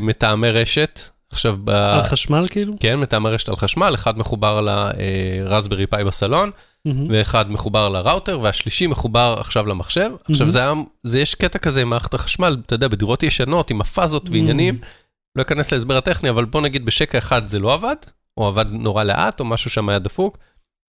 [0.02, 1.00] מתאמי רשת.
[1.32, 1.70] עכשיו, ב...
[1.70, 2.74] על חשמל כאילו?
[2.80, 6.50] כן, מתאמי רשת על חשמל, אחד מחובר לרסברי פאי בסלון,
[6.84, 7.06] מהמם.
[7.10, 10.10] ואחד מחובר לראוטר, והשלישי מחובר עכשיו למחשב.
[10.30, 10.72] עכשיו, זה, היה-
[11.02, 14.78] זה יש קטע כזה עם מערכת החשמל, אתה יודע, בדירות ישנות, עם הפאזות ועניינים,
[15.36, 17.96] לא אכנס להסבר הטכני, אבל בוא נגיד בשקע אחד זה לא עבד,
[18.36, 20.38] או עבד נורא לאט, או משהו שם היה דפוק.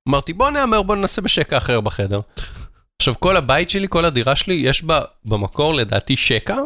[0.10, 2.20] אמרתי, בוא נהמר, בוא ננסה בשקע אחר בחדר.
[3.00, 6.58] עכשיו, כל הבית שלי, כל הדירה שלי, יש בה במקור לדעתי שקע,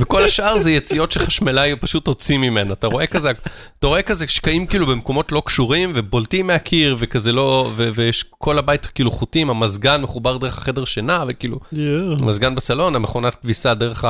[0.00, 2.72] וכל השאר זה יציאות שחשמלאי פשוט הוציא ממנה.
[2.72, 3.30] אתה רואה כזה,
[3.78, 8.58] אתה רואה כזה שקעים כאילו במקומות לא קשורים, ובולטים מהקיר, וכזה לא, ו- ויש כל
[8.58, 12.12] הבית כאילו חוטים, המזגן מחובר דרך החדר שינה, וכאילו, יואו.
[12.12, 14.04] המזגן בסלון, המכונת כביסה דרך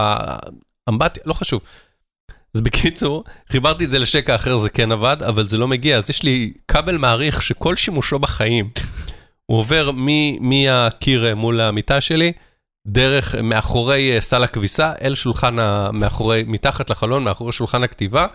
[0.88, 1.60] האמבטיה, לא חשוב.
[2.54, 6.10] אז בקיצור, חיברתי את זה לשקע אחר, זה כן עבד, אבל זה לא מגיע, אז
[6.10, 8.70] יש לי כבל מעריך שכל שימושו בחיים,
[9.52, 9.90] הוא עובר
[10.40, 12.32] מהקיר אה, מול המיטה שלי,
[12.86, 18.26] דרך מאחורי אה, סל הכביסה, אל שולחן, ה- מאחורי, מתחת לחלון, מאחורי שולחן הכתיבה,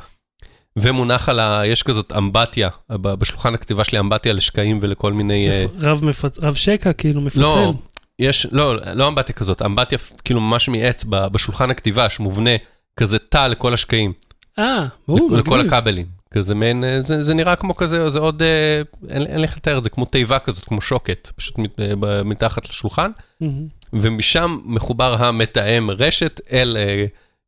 [0.80, 1.62] ומונח על ה...
[1.66, 5.50] יש כזאת אמבטיה, בשולחן הכתיבה שלי אמבטיה לשקעים ולכל מיני...
[5.50, 7.40] אה, רב מפצ- רב שקע, כאילו מפצל.
[7.42, 7.74] לא,
[8.20, 12.50] יש, לא, לא אמבטיה כזאת, אמבטיה כאילו ממש מעץ בשולחן הכתיבה שמובנה
[12.98, 14.14] כזה תא לכל השקעים,
[14.60, 15.74] אה, לכל מגניב.
[15.74, 16.17] הכבלים.
[16.34, 19.78] כזה מעין, אה, זה, זה נראה כמו כזה, זה עוד, אה, אין, אין איך לתאר
[19.78, 23.12] את זה, כמו תיבה כזאת, כמו שוקת, פשוט מת- אה, מתחת לשולחן,
[23.42, 23.68] מהמם.
[23.94, 26.78] ומשם מחובר המתאם רשת אל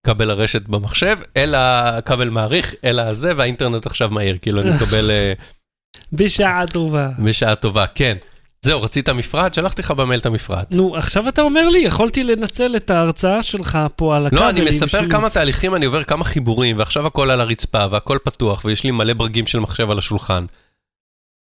[0.06, 5.12] כבל הרשת במחשב, אל הכבל מעריך, אל הזה, והאינטרנט עכשיו מהיר, כאילו אני מקבל
[6.14, 7.10] בשעה טובה.
[7.20, 8.18] בשעה טובה, כן.
[8.62, 9.54] זהו, רצית מפרט?
[9.54, 10.72] שלחתי לך במייל את המפרט.
[10.72, 14.44] נו, עכשיו אתה אומר לי, יכולתי לנצל את ההרצאה שלך פה על הכבלים.
[14.44, 18.18] לא, אני מספר כמה לצ- תהליכים אני עובר, כמה חיבורים, ועכשיו הכל על הרצפה, והכל
[18.24, 20.46] פתוח, ויש לי מלא ברגים של מחשב על השולחן.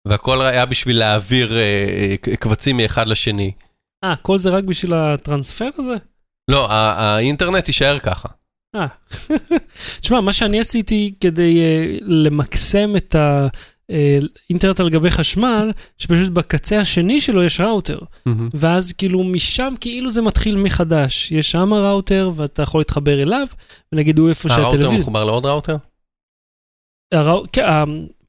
[0.07, 1.61] והכל היה בשביל להעביר אה,
[2.31, 3.51] אה, קבצים מאחד לשני.
[4.03, 5.95] אה, כל זה רק בשביל הטרנספר הזה?
[6.51, 8.29] לא, ה- האינטרנט יישאר ככה.
[8.75, 8.85] אה.
[10.01, 13.15] תשמע, מה שאני עשיתי כדי uh, למקסם את
[13.89, 17.99] האינטרנט על גבי חשמל, שפשוט בקצה השני שלו יש ראוטר.
[18.53, 21.31] ואז כאילו משם כאילו זה מתחיל מחדש.
[21.31, 23.47] יש שם ראוטר ואתה יכול להתחבר אליו,
[23.91, 24.99] ונגיד הוא איפה הראוטר שהטלוויזיה.
[25.01, 25.75] מחובר לעוד ראוטר?
[27.13, 27.83] הראו- כן, ה-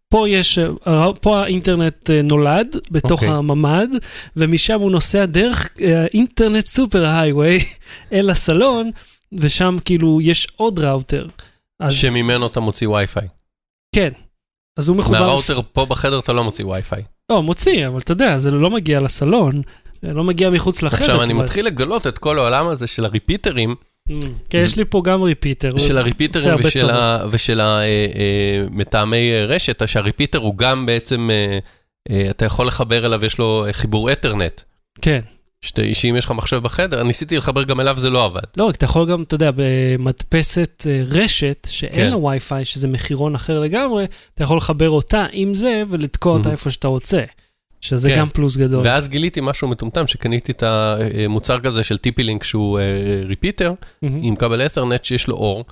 [0.08, 3.28] פה יש, הראו- פה האינטרנט אה, נולד, בתוך אוקיי.
[3.28, 3.88] הממ"ד,
[4.36, 7.58] ומשם הוא נוסע דרך אה, אינטרנט סופר הייווי
[8.12, 8.90] אל הסלון,
[9.32, 11.26] ושם כאילו יש עוד ראוטר.
[11.80, 13.28] אז שממנו אתה מוציא וי-פיי.
[13.94, 14.10] כן.
[14.78, 15.18] אז הוא מחובר...
[15.20, 17.02] מהראוטר פה בחדר אתה לא מוציא וי-פיי.
[17.30, 19.62] לא, מוציא, אבל אתה יודע, זה לא מגיע לסלון,
[20.02, 21.00] זה לא מגיע מחוץ לחדר.
[21.04, 21.32] עכשיו אני.
[21.32, 23.74] מתחיל לגלות את כל העולם הזה של הריפיטרים,
[24.08, 24.12] Mm,
[24.50, 25.78] כן, יש לי פה גם repeater.
[25.78, 31.58] של הריפיטרים ושל ה- ושל המתאמי רשת, שה repeater הוא גם בעצם, אה,
[32.10, 34.60] אה, אתה יכול לחבר אליו, יש לו אה, חיבור אתרנט.
[35.02, 35.20] כן.
[35.62, 38.40] שת- שאם יש לך מחשב בחדר, ניסיתי לחבר גם אליו, זה לא עבד.
[38.56, 42.10] לא, רק אתה יכול גם, אתה יודע, במדפסת אה, רשת, שאין כן.
[42.10, 46.52] לה וי-פיי, שזה מחירון אחר לגמרי, אתה יכול לחבר אותה עם זה ולתקוע אותה Mhm.
[46.52, 47.22] איפה שאתה רוצה.
[47.80, 48.18] שזה כן.
[48.18, 48.82] גם פלוס גדול.
[48.86, 52.84] ואז גיליתי משהו מטומטם, שקניתי את המוצר כזה של טיפי-לינק שהוא אה,
[53.26, 54.20] ריפיטר, מהמם.
[54.22, 55.64] עם כבל אתרנט שיש לו אור,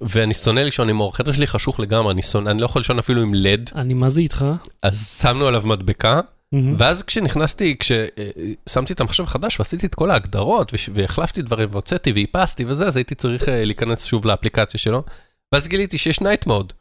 [0.00, 2.98] ואני שונא לישון עם אור, החדר שלי חשוך לגמרי, אני שונא- אני לא יכול לישון
[2.98, 4.44] אפילו עם לד, אני מה זה איתך?
[4.82, 6.20] אז שמנו עליו מדבקה.
[6.78, 12.86] ואז כשנכנסתי, כששמתי את המחשב החדש ועשיתי את כל ההגדרות והחלפתי דברים והוצאתי ואיפסתי וזה,
[12.86, 15.02] אז הייתי צריך אה, להיכנס שוב לאפליקציה שלו,
[15.54, 16.72] ואז גיליתי שיש night mode.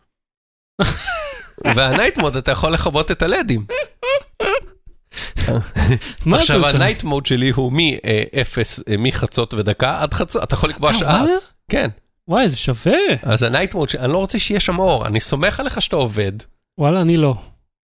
[1.75, 3.65] וה night mode אתה יכול לכבות את הלדים.
[6.33, 6.65] עכשיו?
[6.65, 11.23] ה night mode שלי הוא מ-0, מחצות ודקה עד חצות, אתה יכול לקבוע אה, שעה.
[11.71, 11.89] כן,
[12.27, 12.97] וואי, זה שווה.
[13.23, 16.31] אז ה night mode, אני לא רוצה שיהיה שם אור, אני סומך עליך שאתה עובד.
[16.77, 17.35] וואלה, אני לא.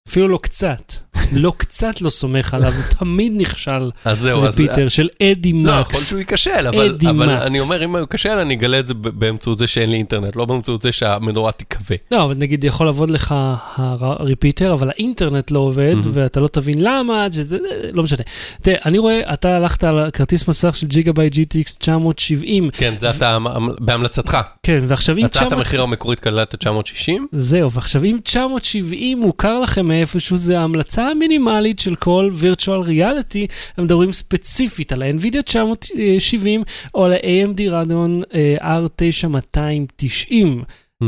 [0.08, 0.92] אפילו לא קצת.
[1.32, 3.90] לא קצת לא סומך עליו, הוא תמיד נכשל.
[4.04, 4.60] אז זהו, אז...
[4.60, 6.08] repeater של אדי לא, יכול מקס.
[6.08, 7.30] שהוא ייכשל, אבל, אבל.
[7.30, 10.44] אני אומר, אם הוא ייכשל, אני אגלה את זה באמצעות זה שאין לי אינטרנט, לא
[10.44, 11.96] באמצעות זה שהמנורה תיכווה.
[12.10, 13.34] לא, אבל נגיד יכול לעבוד לך
[13.76, 16.10] הריפיטר, אבל האינטרנט לא עובד, מהמם.
[16.14, 17.58] ואתה לא תבין למה, שזה,
[17.92, 18.22] לא משנה.
[18.62, 23.10] תראה, אני רואה, אתה הלכת על כרטיס מסך של ג'יגה ביי GTX 970, כן, זה
[23.10, 23.38] אתה,
[23.80, 24.38] בהמלצתך.
[24.62, 25.52] כן, ועכשיו אם הצעת 900...
[25.52, 31.78] המחיר המקורית כללה את ה-960, זהו, ועכשיו אם 970 מוכר לכם מאיפשהו, זה ההמלצה המינימלית
[31.78, 36.62] של כל virtual reality, הם מדברים ספציפית על ה-NVIDIA 970
[36.94, 40.62] או על ה-AMD Radeon אה, R9 290.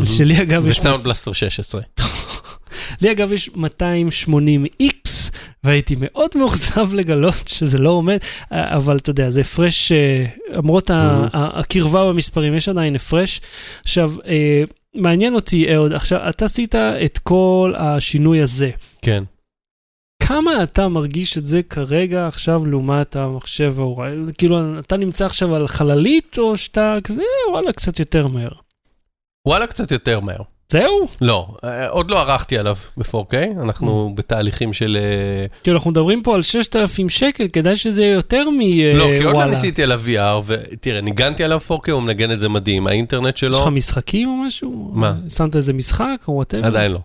[0.05, 1.81] שלי אגב יש וסאונד בלסטר 16.
[3.01, 5.31] לי אגב יש 280X,
[5.65, 8.19] והייתי מאוד מאוכזב לגלות שזה לא עומד,
[8.51, 10.91] אבל אתה יודע, זה הפרש, אה, למרות
[11.33, 13.41] הקרבה במספרים, יש עדיין הפרש.
[13.83, 14.63] עכשיו, אה,
[14.97, 18.71] מעניין אותי, אהוד, עכשיו, אתה עשית את כל השינוי הזה.
[19.03, 19.25] כן.
[20.23, 24.05] כמה אתה מרגיש את זה כרגע עכשיו לעומת המחשב ההוא?
[24.39, 28.51] כאילו, אתה נמצא עכשיו על חללית, או שאתה כזה, "אה, וואלה, קצת יותר מהר.
[29.47, 30.43] וואלה, קצת יותר מהר.
[30.71, 31.09] זהו?
[31.21, 34.99] לא, אה, עוד לא ערכתי עליו ב-4K, אנחנו בתהליכים של...
[35.01, 38.61] אה, כאילו, אנחנו מדברים פה על 6,000 שקל, כדאי שזה יהיה יותר מ...
[38.95, 39.45] לא, כי עוד לא.
[39.45, 43.59] ניסיתי עליו VR, ותראה, ניגנתי עליו 4K, הוא מנגן את זה מדהים, האינטרנט יש לך
[43.59, 44.91] שלו, משחקים או משהו?
[44.93, 45.15] מה?
[45.29, 46.67] שמת איזה משחק או whatever?
[46.67, 47.01] עדיין לא.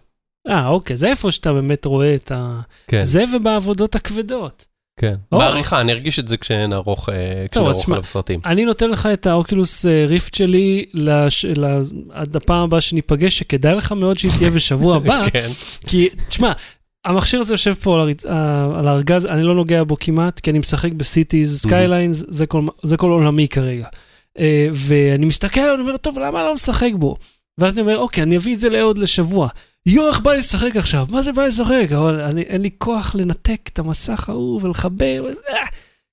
[0.49, 2.59] אה, אוקיי, זה איפה שאתה באמת רואה את ה...
[2.87, 4.65] כן, זה ובעבודות הכבדות.
[4.99, 5.15] כן.
[5.31, 8.39] בעריכה, אני ארגיש את זה כשנערוך אה, אז כשנערוך שמע, עליו סרטים.
[8.45, 10.85] אני נותן לך את ה Oculus אה, Rift שלי.
[12.09, 15.47] עד הפעם הבאה שניפגש, שכדאי לך מאוד שהיא תהיה בשבוע הבא, כן.
[15.87, 16.51] כי, תשמע,
[17.05, 18.13] המכשיר הזה יושב פה על.
[18.29, 22.45] אה, על הארגז, אני לא נוגע בו כמעט, כי אני משחק ב Cities, Skylines, זה,
[22.45, 22.61] כל...
[22.83, 23.87] זה כל עולמי כרגע.
[24.39, 27.15] אה, ואני מסתכל עליו, אני אומר, טוב, למה אני לא משחק בו?
[27.57, 29.47] ואז אני אומר, אוקיי, אני אביא את זה לעוד לשבוע.
[29.85, 31.07] יואו, איך בא לשחק עכשיו?
[31.09, 31.87] מה זה בא לשחק?
[31.97, 35.29] אבל אני, אין לי כוח לנתק את המסך ההוא ולחבר.
[35.49, 35.55] אה.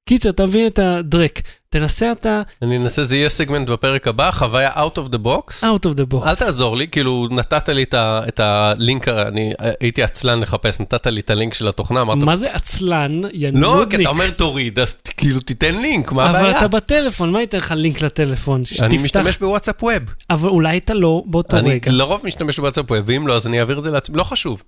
[0.08, 1.42] קיצר, אתה מבין את הדרק.
[1.72, 5.62] תנסה אתה אני אנסה, זה יהיה סגמנט בפרק הבא, חוויה out of the box.
[5.64, 6.26] out of the box.
[6.28, 11.06] אל תעזור לי, כאילו נתת לי את ה- את הלינק, אני הייתי עצלן לחפש, נתת
[11.06, 13.20] לי את הלינק של התוכנה, אמרת, מה זה עצלן,
[13.52, 13.96] לא, כי?
[14.02, 16.58] אתה אומר תוריד, אז כאילו תיתן לינק, מה אבל הבעיה?
[16.58, 18.60] אתה בטלפון, מה ייתן לך לינק לטלפון?
[18.82, 19.94] אני שתפתח- משתמש בוואטסאפ ווב.
[20.30, 21.92] אבל אולי אתה לא באותו אני רגע.
[21.92, 24.62] לרוב משתמש ב WhatsApp Web, ואם לא, אז אני אעביר את זה לעצמי, לא חשוב.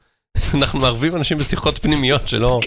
[0.55, 2.61] אנחנו מערבים אנשים בשיחות פנימיות שלא...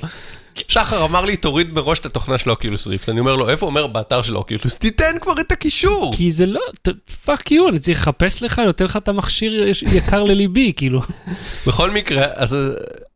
[0.67, 3.09] שחר אמר לי, תוריד מראש את התוכנה של Oculus Rift.
[3.09, 4.77] אני אומר לו, איפה הוא אומר באתר של Oculus?
[4.77, 6.13] תיתן כבר את הקישור.
[6.15, 6.61] כי זה לא,
[7.25, 11.01] fuck you, אני צריך לחפש לך, נותן לך את המכשיר יקר לליבי, כאילו.
[11.67, 12.59] בכל מקרה, אז אה,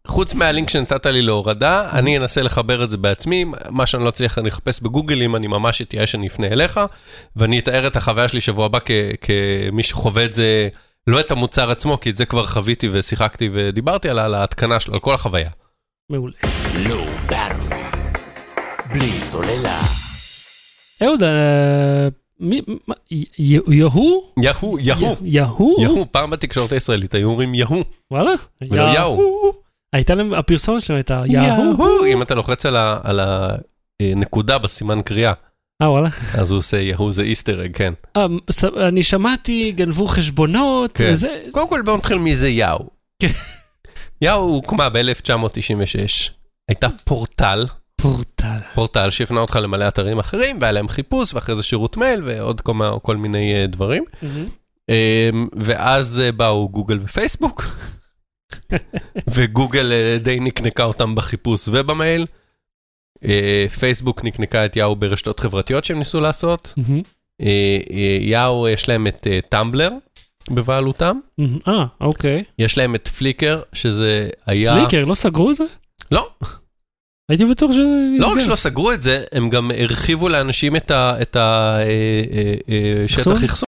[0.07, 4.37] חוץ מהלינק שנתת לי להורדה, אני אנסה לחבר את זה בעצמי, מה שאני לא אצליח
[4.37, 6.79] אני אחפש בגוגל, אם אני ממש אתייאש אני אפנה אליך,
[7.35, 8.79] ואני אתאר את החוויה שלי שבוע הבא
[9.21, 10.69] כמי שחווה את זה,
[11.07, 14.93] לא את המוצר עצמו, כי את זה כבר חוויתי ושיחקתי ודיברתי על, על ההתקנה שלו,
[14.93, 15.49] על כל החוויה.
[16.09, 16.33] מעולה.
[17.25, 17.75] ברמי.
[18.93, 19.81] בלי סוללה.
[21.03, 22.07] אהוד, אה,
[23.37, 24.33] יהו?
[24.37, 25.75] יהו, יהו, יהו?
[25.81, 27.83] יהו, פעם בתקשורת הישראלית היו אומרים יהו.
[28.11, 28.31] וואלה?
[28.61, 29.51] ולא יהו.
[29.93, 32.05] הייתה להם, הפרסומת שלהם הייתה יהו.
[32.05, 32.65] אם אתה לוחץ
[33.03, 33.19] על
[33.99, 35.33] הנקודה בסימן קריאה,
[35.81, 36.09] אה, וואלה.
[36.39, 37.93] אז הוא עושה יהו, זה איסטר אג, כן.
[38.51, 41.09] ס- אני שמעתי, גנבו חשבונות, כן.
[41.11, 41.43] וזה...
[41.51, 42.79] קודם כל בואו נתחיל מי זה יאו.
[43.21, 43.27] כן.
[44.21, 46.29] יאו הוקמה ב-1996,
[46.69, 47.65] הייתה פורטל,
[48.01, 48.57] פורטל.
[48.73, 52.73] פורטל שהפנה אותך למלא אתרים אחרים, והיה להם חיפוש, ואחרי זה שירות מייל, ועוד כל,
[53.01, 54.03] כל מיני אה, דברים.
[54.89, 57.65] אמ, ואז אה, באו גוגל ופייסבוק,
[59.33, 62.25] וגוגל אה, די נקנקה אותם בחיפוש ובמייל.
[63.25, 66.73] אה, פייסבוק נקנקה את יאו ברשתות חברתיות שהם ניסו לעשות.
[67.41, 69.91] אה, אה, יאו יש להם את טמבלר
[70.49, 71.19] בבעלותם.
[71.67, 72.43] אה, אוקיי.
[72.59, 74.75] יש להם את פליקר, שזה היה...
[74.79, 75.63] פליקר, לא סגרו את זה?
[76.11, 76.29] לא,
[77.31, 77.81] הייתי בטוח שזה
[78.13, 78.27] נסגר.
[78.27, 80.91] לא רק שלא סגרו את זה, הם גם הרחיבו לאנשים את
[83.05, 83.67] השטח אחסון?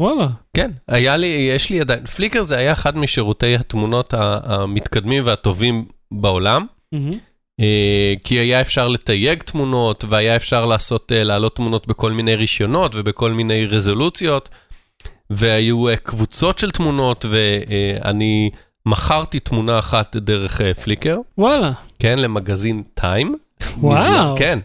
[0.00, 0.28] וואלה.
[0.56, 6.66] כן, היה לי, יש לי עדיין, פליקר זה היה אחד משירותי התמונות המתקדמים והטובים בעולם,
[6.92, 7.18] מהמם.
[7.60, 12.92] אה, כי היה אפשר לתייג תמונות, והיה אפשר לעשות, אה, להעלות תמונות בכל מיני רישיונות
[12.94, 14.48] ובכל מיני רזולוציות,
[15.30, 18.50] והיו אה, קבוצות של תמונות, ואני
[18.86, 21.72] מכרתי תמונה אחת דרך פליקר, וואלה.
[21.98, 23.34] כן, למגזין טיים.
[23.78, 24.36] וואו.
[24.38, 24.58] כן.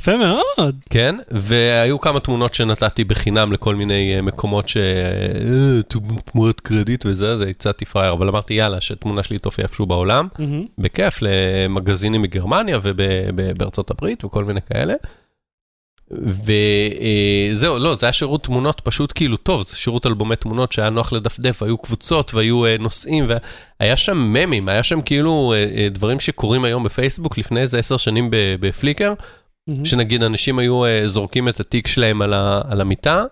[0.00, 0.74] יפה מאוד.
[0.90, 4.76] כן, והיו כמה תמונות שנתתי בחינם לכל מיני אה, מקומות ש...
[4.76, 5.82] אה,
[6.24, 10.28] תמורת קרדיט וזה, אז הצעתי פראייר, אבל אמרתי יאללה, שתמונה שלי תופיע איפשהו בעולם.
[10.78, 14.94] בכיף, למגזינים מגרמניה ובארצות הברית וכל מיני כאלה.
[16.10, 21.12] וזהו, לא, זה היה שירות תמונות פשוט כאילו טוב, זה שירות אלבומי תמונות שהיה נוח
[21.12, 23.26] לדפדף, היו קבוצות והיו אה, נושאים,
[23.80, 27.96] והיה שם ממים, היה שם כאילו אה, אה, דברים שקורים היום בפייסבוק לפני איזה עשר
[27.96, 28.28] שנים
[28.60, 29.14] ב Flickr.
[29.68, 29.84] מהמם.
[29.84, 33.24] שנגיד אנשים היו אה, זורקים את התיק שלהם על, ה, על המיטה,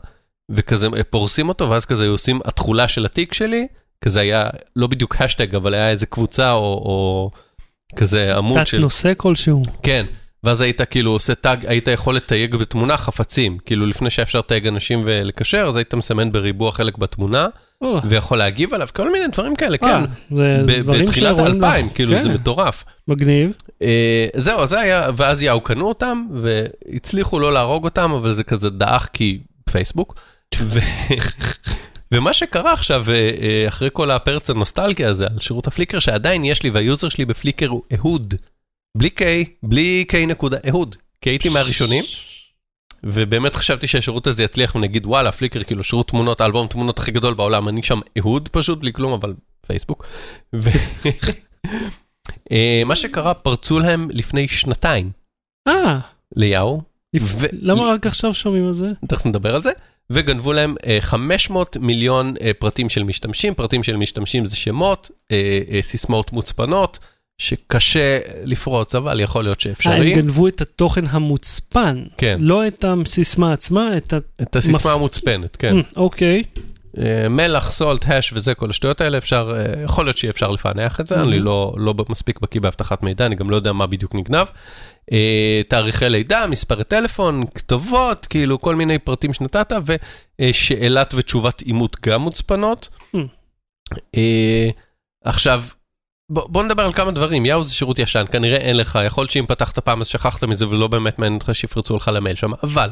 [0.50, 3.66] וכזה אה, פורסים אותו, ואז כזה היו עושים התכולה של התיק שלי,
[4.04, 7.30] כזה היה לא בדיוק השטג, אבל היה איזה קבוצה או, או
[7.96, 8.78] כזה עמוד תת של...
[8.78, 9.62] נושא כלשהו.
[9.82, 10.06] כן,
[10.44, 15.02] ואז היית כאילו עושה tag, היית יכול לתייג בתמונה חפצים, כאילו לפני שאפשר לתייג אנשים
[15.06, 17.48] ולקשר, אז היית מסמן בריבוע חלק בתמונה.
[18.04, 19.86] ויכול להגיב עליו, כל מיני דברים כאלה, כן.
[19.86, 21.88] אה, דברים בתחילת האלפיים.
[21.88, 22.84] כאילו כן, זה מטורף.
[23.08, 23.52] מגניב.
[23.82, 28.70] אה, זהו, זה היה, ואז יאו קנו אותם, והצליחו לא להרוג אותם, אבל זה כזה
[28.70, 29.38] דעך כי
[29.70, 30.14] פייסבוק.
[32.12, 36.70] ומה שקרה עכשיו, אה, אחרי כל הפרץ הנוסטלגיה הזה על שירות הפליקר, שעדיין יש לי,
[36.70, 38.34] והיוזר שלי בפליקר הוא אהוד.
[38.98, 39.22] בלי K,
[39.62, 40.96] בלי K נקודה, אהוד.
[41.20, 42.04] כי הייתי מהראשונים,
[43.04, 47.34] ובאמת חשבתי שהשירות הזה יצליח, ונגיד, וואלה, פליקר, כאילו, שירות תמונות, האלבום תמונות הכי גדול
[47.34, 49.34] בעולם, אני שם אהוד פשוט, בלי כלום, אבל
[49.66, 50.06] פייסבוק.
[50.54, 50.70] ו...
[52.52, 55.10] אה, מה שקרה, פרצו להם לפני שנתיים
[55.68, 55.98] אה,
[56.36, 56.82] ליאו,
[57.14, 58.86] לפ- ו- למה רק עכשיו שומעים על זה?
[59.08, 59.70] תכף נדבר על זה,
[60.10, 65.60] וגנבו להם אה, 500 מיליון אה, פרטים של משתמשים, פרטים של משתמשים זה שמות, אה,
[65.70, 66.98] אה, סיסמאות מוצפנות,
[67.38, 70.12] שקשה לפרוץ, אבל יכול להיות אה, הם שאפשרי.
[70.14, 72.04] גנבו את התוכן המוצפן.
[72.16, 74.16] כן, לא את הסיסמה עצמה, את ה...
[74.42, 75.76] את הסיסמה מפ- המוצפנת, כן.
[75.76, 76.42] אה, אוקיי.
[76.98, 81.00] אה, מלח, סולט, הש וזה, כל השטויות האלה, אפשר, אה, יכול להיות שאי אפשר לפענח
[81.00, 81.40] את זה, אני Mhm.
[81.40, 84.46] לא, לא מספיק בקיא באבטחת מידע, אני גם לא יודע מה בדיוק נגנב.
[85.12, 89.72] אה, תאריכי לידה, מספרי טלפון, כתובות, כאילו כל מיני פרטים שנתת,
[90.40, 92.88] ושאלת ותשובת אימות גם מוצפנות.
[93.14, 93.18] Mhm.
[94.16, 94.68] אה,
[95.24, 95.62] עכשיו,
[96.30, 99.30] בוא, בוא נדבר על כמה דברים, יאו זה שירות ישן, כנראה אין לך, יכול להיות
[99.30, 102.90] שאם פתחת פעם אז שכחת מזה ולא באמת מעניין אותך שיפרצו לך למייל שם, אבל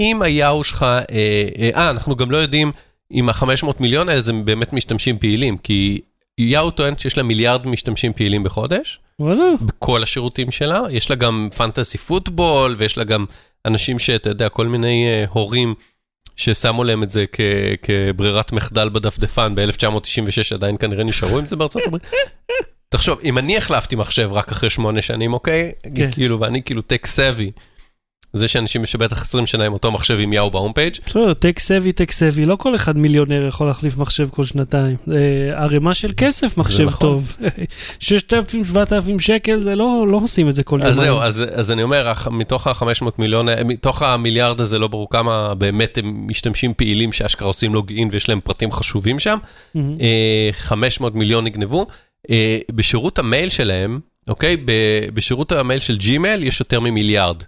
[0.00, 2.72] אם היאו שלך, אה, אה, אה, אנחנו גם לא יודעים
[3.12, 6.00] אם ה-500 מיליון האלה זה באמת משתמשים פעילים, כי
[6.38, 9.44] יאו טוענת שיש לה מיליארד משתמשים פעילים בחודש, וואלה.
[9.62, 13.24] בכל השירותים שלה, יש לה גם פנטסי פוטבול, ויש לה גם
[13.64, 15.74] אנשים שאתה יודע, כל מיני uh, הורים
[16.36, 17.40] ששמו להם את זה כ-
[17.82, 20.08] כברירת מחדל בדפדפן ב-1996,
[20.54, 22.02] עדיין כנראה נשארו עם זה בארצות הברית.
[22.88, 25.72] תחשוב, אם אני החלפתי מחשב רק אחרי שמונה שנים, אוקיי?
[25.96, 26.10] כן.
[26.10, 27.50] כאילו, ואני כאילו טק סבי.
[28.34, 31.58] זה שאנשים שבטח 20 שנה עם אותו מחשב עם Yahoo ב home page, בסדר, tech
[31.58, 34.96] savvy, tech savvy, לא כל אחד מיליונר יכול להחליף מחשב כל שנתיים.
[35.12, 37.00] אה, ערימה של כסף מחשב נכון.
[37.00, 37.36] טוב.
[37.98, 40.88] 6,000, 7,000 שקל, זה לא, לא עושים את זה כל יום.
[40.88, 45.10] אז זהו, אז, אז אני אומר, מתוך ה-500 מיליון, אה, מתוך המיליארד הזה לא ברור
[45.10, 49.38] כמה באמת הם משתמשים פעילים שאשכרה עושים login ויש להם פרטים חשובים שם.
[49.76, 51.86] אה, 500 מיליון נגנבו.
[52.30, 54.56] אה, בשירות המייל שלהם, אוקיי?
[55.14, 57.42] בשירות המייל של ג'ימייל יש יותר ממיליארד.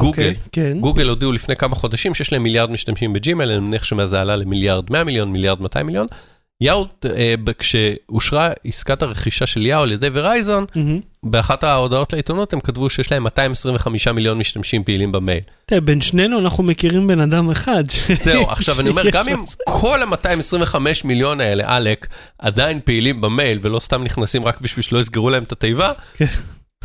[0.00, 0.78] גוגל, כן.
[0.80, 4.36] גוגל הודיעו לפני כמה חודשים שיש להם מיליארד משתמשים בג'ימייל, אני מניח שמאז זה עלה
[4.36, 6.06] למיליארד 100 מיליון, מיליארד 200 מיליון.
[6.60, 10.64] יאו, אה, כשאושרה עסקת הרכישה של יאו על ידי ורייזון.
[11.22, 15.40] באחת ההודעות לעיתונות הם כתבו שיש להם 225 מיליון משתמשים פעילים במייל.
[15.66, 17.84] תראה, בין שנינו אנחנו מכירים בן אדם אחד.
[18.24, 22.06] זהו, עכשיו אני אומר, גם אם כל ה-225 מיליון האלה, עלק,
[22.38, 26.26] עדיין פעילים במייל ולא סתם נכנסים רק בשביל שלא יסגרו להם את התיבה, כן.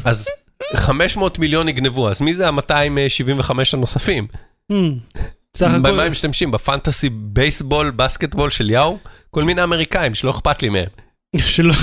[0.05, 0.28] אז
[0.76, 4.28] 500 מיליון יגנבו, אז מי זה ה-275 הנוספים?
[4.70, 4.97] מהמם.
[5.58, 6.51] סך במה הכל, הם משתמשים?
[6.51, 8.97] בפנטסי בייסבול, בסקטבול של יאו?
[9.32, 10.89] כל מיני אמריקאים שלא אכפת לי מהם.
[11.38, 11.74] שלא...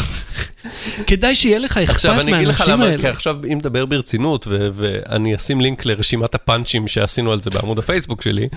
[1.06, 3.10] כדאי שיהיה לך אכפת עכשיו אני אגיד לך מהאנשים למה, כי האלה.
[3.10, 8.48] עכשיו אם נדבר ברצינות, ואני אשים לינק לרשימת הפאנצ'ים שעשינו על זה בעמוד הפייסבוק שלי.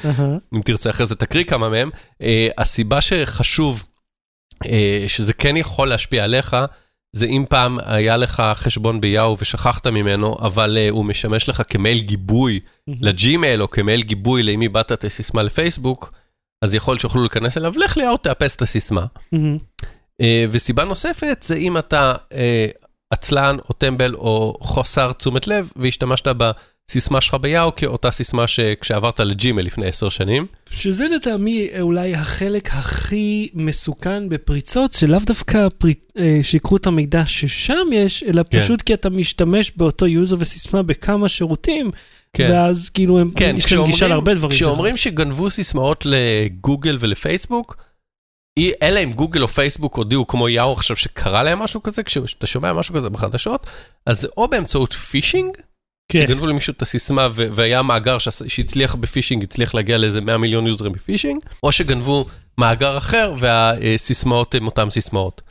[0.55, 1.89] אם תרצה אחרי זה תקריא כמה מהם.
[2.22, 3.84] אה, הסיבה שחשוב
[4.66, 6.55] אה, שזה כן יכול להשפיע עליך,
[7.16, 11.99] זה אם פעם היה לך חשבון ביאו ושכחת ממנו, אבל אה, הוא משמש לך כמייל
[11.99, 16.13] גיבוי לג'ימייל, או כמייל גיבוי לאם איבדת את הסיסמה לפייסבוק,
[16.61, 19.05] אז יכול להיות שיוכלו להיכנס אליו, לך ליאו, תאפס את הסיסמה.
[19.32, 19.57] מהמם.
[20.22, 22.68] אה, וסיבה נוספת זה אם אתה אה,
[23.13, 26.28] עצלן או טמבל או חוסר תשומת לב והשתמשת
[26.88, 30.45] בסיסמה שלך ביאהו באותה סיסמה שכשעברת לג'ימל לפני עשר שנים.
[30.69, 35.93] שזה לטעמי אולי החלק הכי מסוכן בפריצות, שלאו דווקא פרי...
[36.17, 38.59] אה, שיקחו את המידע ששם יש, אלא כן.
[38.59, 41.91] פשוט כי אתה משתמש באותו user וסיסמה בכמה שירותים,
[42.33, 42.49] כן.
[42.51, 44.55] ואז כאילו הם, כן, יש להם גישה להרבה דברים.
[44.55, 47.77] כשאומרים שגנבו סיסמאות לגוגל ולפייסבוק,
[48.81, 52.73] אלא אם גוגל או פייסבוק הודיעו כמו יאהו עכשיו שקרה להם משהו כזה, כשאתה שומע
[52.73, 53.67] משהו כזה בחדשות,
[54.05, 55.57] אז זה או באמצעות phishing,
[56.10, 56.28] כן.
[56.28, 60.91] שגנבו למישהו את הסיסמה והיה מאגר שהצליח ב phishing, הצליח להגיע לאיזה 100 מיליון יוזרים
[60.91, 62.26] ב phishing, או שגנבו
[62.58, 65.41] מאגר אחר והסיסמאות הן אותן סיסמאות.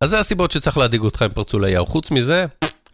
[0.00, 1.86] אז זה הסיבות שצריך להדאיג אותך אם פרצו ליאהו.
[1.86, 2.46] חוץ מזה,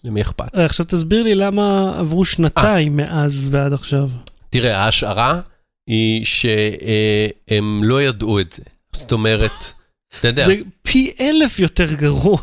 [0.04, 0.54] למי אכפת?
[0.54, 3.06] אה, עכשיו תסביר לי למה עברו שנתיים אה.
[3.06, 4.08] מאז ועד עכשיו.
[4.50, 5.40] תראה, ההשערה
[5.86, 8.62] היא שהם לא ידעו את זה.
[8.92, 9.72] זאת אומרת,
[10.20, 12.38] אתה יודע, זה פי אלף יותר גרוע,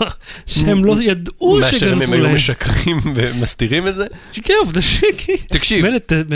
[0.45, 2.36] שהם לא ידעו מאשר אם שגנבו הם היו להם.
[2.36, 4.05] משקרים ומסתירים את זה.
[4.43, 5.34] כן, עובדה שכן.
[5.49, 5.86] תקשיב,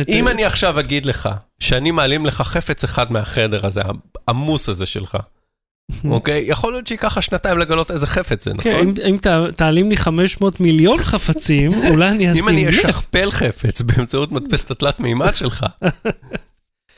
[0.09, 3.81] אם אני עכשיו אגיד לך שאני מעלים לך חפץ אחד מהחדר הזה,
[4.27, 5.17] העמוס הזה שלך,
[6.05, 6.43] אוקיי?
[6.47, 8.93] יכול להיות שייקח לך שנתיים לגלות איזה חפץ זה, כן, נכון?
[9.05, 12.69] אם- אם תעלים לי 500 מיליון חפצים, אולי אני אשים אם אני.
[12.69, 15.65] אשכפל חפץ באמצעות מדפסת התלת מימד שלך,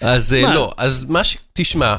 [0.02, 0.56] אז אה, מה?
[0.56, 1.38] לא, אז מה ש...
[1.54, 1.96] תשמע,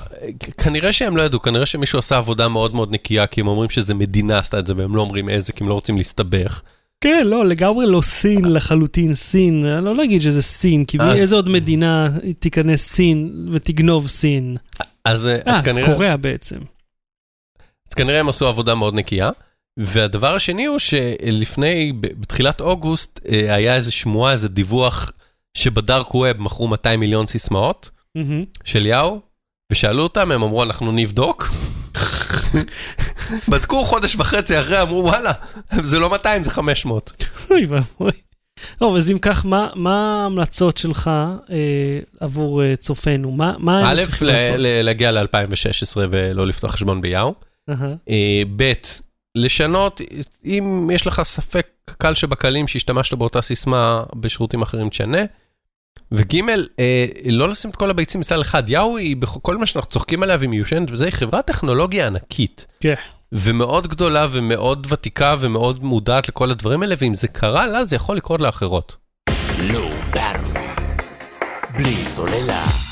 [0.58, 3.94] כנראה שהם לא ידעו, כנראה שמישהו עשה עבודה מאוד מאוד נקייה, כי הם אומרים שזה
[3.94, 6.62] מדינה עשתה את זה, והם לא אומרים איזה, כי הם לא רוצים להסתבך.
[7.00, 9.66] כן, לא, לגמרי לא סין לחלוטין, סין.
[9.66, 14.56] אני לא להגיד שזה סין, כי אז- איזה עוד מדינה תיכנס סין ותגנוב סין?
[15.04, 15.86] אז, אה, אז אה, כנראה...
[15.86, 16.58] קוריאה בעצם.
[17.88, 19.30] אז כנראה הם עשו עבודה מאוד נקייה.
[19.76, 25.12] והדבר השני הוא שלפני, בתחילת אוגוסט, היה איזה שמועה, איזה דיווח
[25.54, 27.90] שבדארק ווב מכרו 200 מיליון סיסמאות.
[28.64, 29.20] של יאו,
[29.72, 31.48] ושאלו אותם, הם אמרו, אנחנו נבדוק.
[33.48, 35.32] בדקו חודש וחצי אחרי, אמרו, וואלה,
[35.82, 37.24] זה לא 200, זה 500.
[37.50, 38.10] אוי ואבוי.
[38.78, 41.10] טוב, אז אם כך, מה- מה ההמלצות שלך
[41.50, 41.56] אה,
[42.20, 43.30] עבור אה, צופינו?
[43.30, 44.54] מה מה הם א', צריכים ל- לעשות?
[44.58, 45.26] ל- להגיע ל-2016
[46.10, 47.34] ולא לפתוח חשבון ביאו.
[47.70, 47.94] אהה.
[48.08, 48.72] אה, ב',
[49.38, 50.00] לשנות,
[50.44, 51.66] אם יש לך ספק
[51.98, 55.18] קל שבקלים שהשתמשת באותה סיסמה בשירותים אחרים, תשנה.
[56.12, 56.40] וג',
[56.78, 58.70] אה, לא לשים את כל הביצים בסל אחד.
[58.70, 62.66] יאו היא, כל מה שאנחנו צוחקים עליה והיא מיושנת, וזה, היא חברת טכנולוגיה ענקית.
[62.80, 62.94] כן.
[63.32, 68.16] ומאוד גדולה ומאוד ותיקה ומאוד מודעת לכל הדברים האלה, ואם זה קרה לה, זה יכול
[68.16, 68.96] לקרות לאחרות.
[69.72, 69.88] לא.
[71.76, 72.91] בלי סוללה.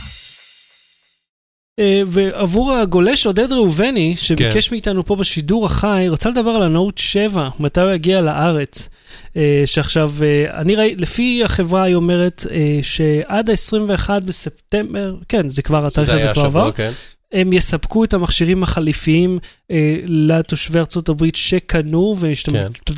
[1.79, 4.75] אה, ועבור הגולש עודד ראובני, שביקש כן.
[4.75, 8.89] מאיתנו פה בשידור החי, רצה לדבר על הנוט 7, מתי הוא יגיע לארץ.
[9.37, 12.47] אה, שעכשיו, אה, אני ראיתי, לפי החברה היא אומרת
[12.83, 16.91] שעד ה-21 בספטמבר, כן, זה כבר, התאריך זה הזה כבר עבר, כן.
[17.33, 19.39] הם יספקו את המכשירים החליפיים
[19.70, 22.16] אה, לתושבי ארצות הברית שקנו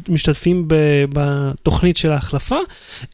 [0.08, 2.58] ומשתתפים ב- בתוכנית של ההחלפה,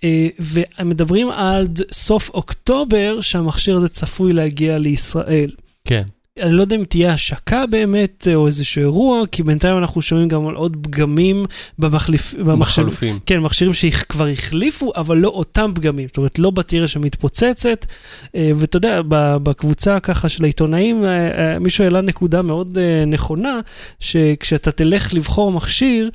[0.04, 5.50] אה, והם מדברים עד סוף אוקטובר שהמכשיר הזה צפוי להגיע לישראל.
[5.84, 6.02] כן.
[6.42, 10.28] אני לא יודע אם תהיה השקה באמת, אה, או איזשהו אירוע, כי בינתיים אנחנו שומעים
[10.28, 11.44] גם על עוד פגמים
[11.78, 12.34] במחליף...
[12.34, 13.18] במכשיר- בחלופים.
[13.26, 16.08] כן, מכשירים שכבר החליפו, אבל לא אותם פגמים.
[16.08, 17.86] זאת אומרת, לא בטריה שמתפוצצת.
[18.34, 19.00] אה, ואתה יודע,
[19.42, 23.60] בקבוצה ככה של העיתונאים, אה, מישהו העלה נקודה מאוד נכונה,
[24.00, 26.10] שכשאתה תלך לבחור מכשיר,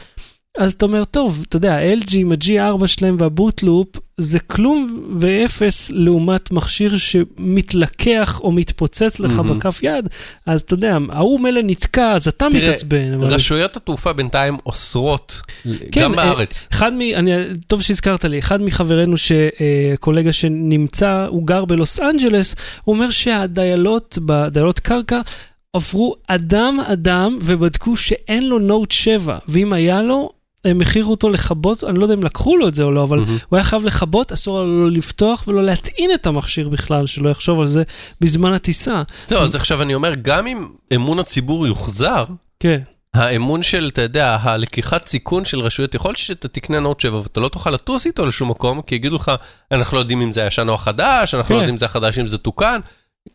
[0.57, 3.87] אז אתה אומר, טוב, אתה יודע, ה-LG עם ה-G4 שלהם והבוטלופ,
[4.17, 9.59] זה כלום ואפס לעומת מכשיר שמתלקח או מתפוצץ לך מהמם.
[9.59, 10.09] בכף יד,
[10.45, 13.13] אז אתה יודע, ההוא מילא נתקע, אז אתה תראה, מתעצבן.
[13.13, 15.41] אבל- רשויות התעופה בינתיים אוסרות,
[15.91, 16.67] כן, גם אה, בארץ.
[16.71, 16.99] אחד מ...
[17.01, 17.31] אני,
[17.67, 19.15] טוב שהזכרת לי, אחד מחברינו,
[19.99, 25.21] קולגה שנמצא, הוא גר בלוס אנג'לס, הוא אומר שהדיילות, בדיילות קרקע,
[25.73, 30.29] עברו אדם-אדם ובדקו שאין לו נוט 7, ואם היה לו,
[30.65, 33.19] הם הכריחו אותו לכבות, אני לא יודע אם לקחו לו את זה או לא, אבל
[33.19, 33.37] מהמם.
[33.49, 37.59] הוא היה חייב לכבות, אסור לו לא לפתוח ולא להטעין את המכשיר בכלל, שלא יחשוב
[37.59, 37.83] על זה
[38.21, 39.03] בזמן הטיסה.
[39.27, 42.25] זהו, אז עכשיו אני אומר, גם אם אמון הציבור יוחזר,
[42.59, 42.79] כן.
[43.13, 47.39] האמון של, אתה יודע, הלקיחת סיכון של רשויות, יכול להיות שאתה תקנה נוט 7 ואתה
[47.39, 49.31] לא תוכל לטוס איתו לשום מקום, כי יגידו לך,
[49.71, 51.53] אנחנו לא יודעים אם זה הישן או החדש, אנחנו כן.
[51.53, 52.79] לא יודעים אם זה החדש, אם זה תוקן.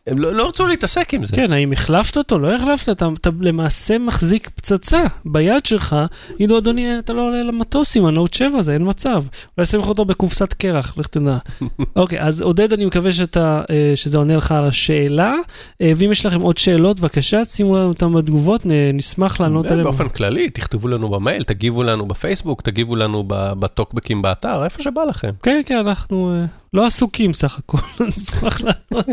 [0.07, 1.35] הם לא, לא רצו להתעסק עם זה.
[1.35, 2.39] כן, האם החלפת אותו?
[2.39, 5.95] לא החלפת, אתה, אתה למעשה מחזיק פצצה ביד שלך,
[6.35, 9.23] יגידו, אדוני, אתה לא עולה למטוס עם הנוט 7 הזה, אין מצב.
[9.57, 11.37] אולי שים לך אותו בקופסת קרח, לך תדע.
[11.95, 15.35] אוקיי, אז עודד, אני מקווה שאתה, אה, שזה עונה לך על השאלה,
[15.81, 18.61] אה, ואם יש לכם עוד שאלות, בבקשה, שימו לנו אותם בתגובות,
[18.93, 19.83] נשמח לענות עליהן.
[19.83, 25.31] באופן כללי, תכתבו לנו במייל, תגיבו לנו בפייסבוק, תגיבו לנו בטוקבקים באתר, איפה שבא לכם.
[25.43, 27.77] כן, כן, אנחנו אה, לא עסוקים סך הכל,
[28.17, 29.07] נשמח לענות.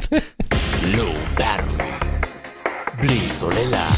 [0.97, 1.15] לא.
[3.01, 3.91] בלי סוללה.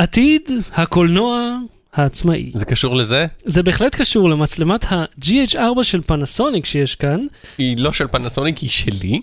[0.00, 1.56] עתיד הקולנוע
[1.92, 2.50] העצמאי.
[2.54, 3.26] זה קשור לזה?
[3.44, 7.26] זה בהחלט קשור למצלמת ה-GH4 של פנסוניק שיש כאן.
[7.58, 9.20] היא לא של פנסוניק, היא שלי,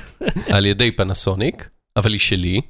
[0.54, 2.60] על ידי פנסוניק, אבל היא שלי.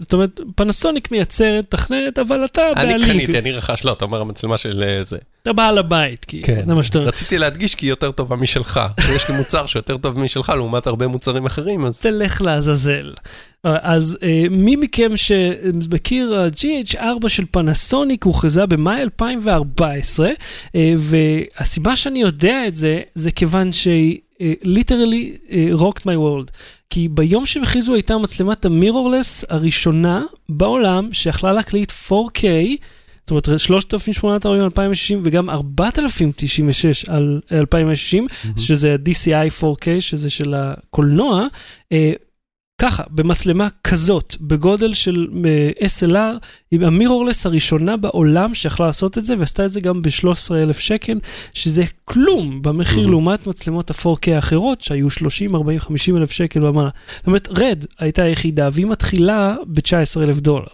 [0.00, 3.08] זאת אומרת, פנסוניק מייצרת, מתכננת, אבל אתה אני בעלים.
[3.08, 5.16] קניתי, אני רכש, לא, אתה אומר המצלמה של אה, זה.
[5.42, 6.62] אתה בעל הבית, כי כן.
[6.66, 6.98] זה מה שאתה...
[6.98, 8.80] רציתי להדגיש כי היא יותר טובה משלך.
[9.16, 12.00] יש לי מוצר שיותר טוב משלך לעומת הרבה מוצרים אחרים, אז...
[12.00, 13.12] תלך לעזאזל.
[13.64, 20.28] אז אה, מי מכם שמכיר, ה-GH4 של פנסוניק הוכרזה במאי 2014,
[20.74, 26.50] אה, והסיבה שאני יודע את זה, זה כיוון שהיא אה, literally אה, rocked my world.
[26.90, 32.42] כי ביום שהם הכריזו הייתה מצלמת המירורלס הראשונה בעולם שיכלה להקליט 4K,
[33.26, 38.26] זאת אומרת 3840 על 2060 וגם 4096 על 2060,
[38.56, 41.46] שזה ה-DCI 4K, שזה של הקולנוע.
[42.78, 49.34] ככה, במצלמה כזאת, בגודל של אה, SLR, עם המירורלס הראשונה בעולם שיכלה לעשות את זה,
[49.38, 51.18] ועשתה את זה גם ב-13,000 שקל,
[51.54, 53.10] שזה כלום במחיר Mhm.
[53.10, 56.90] לעומת מצלמות ה-4K האחרות, שהיו 30, 40, 50 אלף שקל ומעלה.
[57.16, 60.66] זאת אומרת, רד הייתה היחידה, והיא מתחילה ב-19,000 דולר,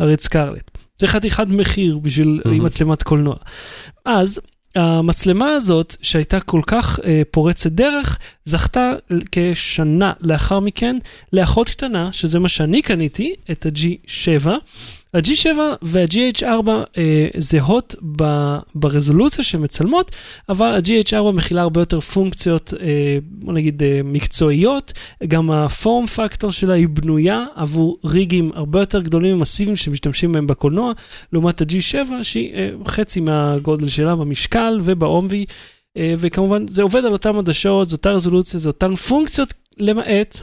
[0.00, 0.70] הרד סקרלט.
[0.98, 2.48] זה חתיכת מחיר בשביל Mhm.
[2.48, 3.34] עם מצלמת קולנוע.
[4.04, 4.40] אז
[4.74, 8.92] המצלמה הזאת, שהייתה כל כך אה, פורצת דרך, זכתה
[9.32, 10.96] כשנה לאחר מכן
[11.32, 14.48] לאחות קטנה, שזה מה שאני קניתי, את ה-G7.
[15.14, 18.24] ה-G7 וה-GH4 אה, זהות ב,
[18.74, 20.10] ברזולוציה שמצלמות,
[20.48, 24.92] אבל ה-GH4 מכילה הרבה יותר פונקציות, אה, בוא נגיד, אה, מקצועיות.
[25.26, 30.92] גם הפורם פקטור שלה היא בנויה עבור ריגים הרבה יותר גדולים ומסיביים שמשתמשים בהם בקולנוע,
[31.32, 35.44] לעומת ה-G7 שהיא אה, חצי מהגודל שלה במשקל ובעומבי.
[35.96, 40.40] אה, וכמובן זה עובד על אותן עדשות, זו אותה רזולוציה, זה אותן פונקציות, למעט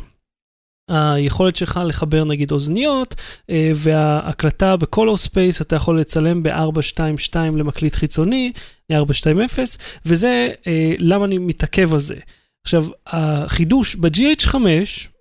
[0.90, 3.16] היכולת שלך לחבר נגיד אוזניות,
[3.50, 8.52] אה, וההקלטה ב color space, אתה יכול לצלם ב-422 למקליט חיצוני,
[8.92, 9.70] 420,
[10.06, 12.16] וזה אה, למה אני מתעכב על זה.
[12.64, 14.56] עכשיו, החידוש ב-GH5,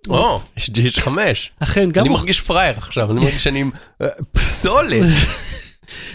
[0.09, 1.09] או, יש GH5.
[1.59, 3.63] אכן, גם אני מרגיש פראייר עכשיו, אני מרגיש שאני
[4.01, 5.05] אה, פסולת.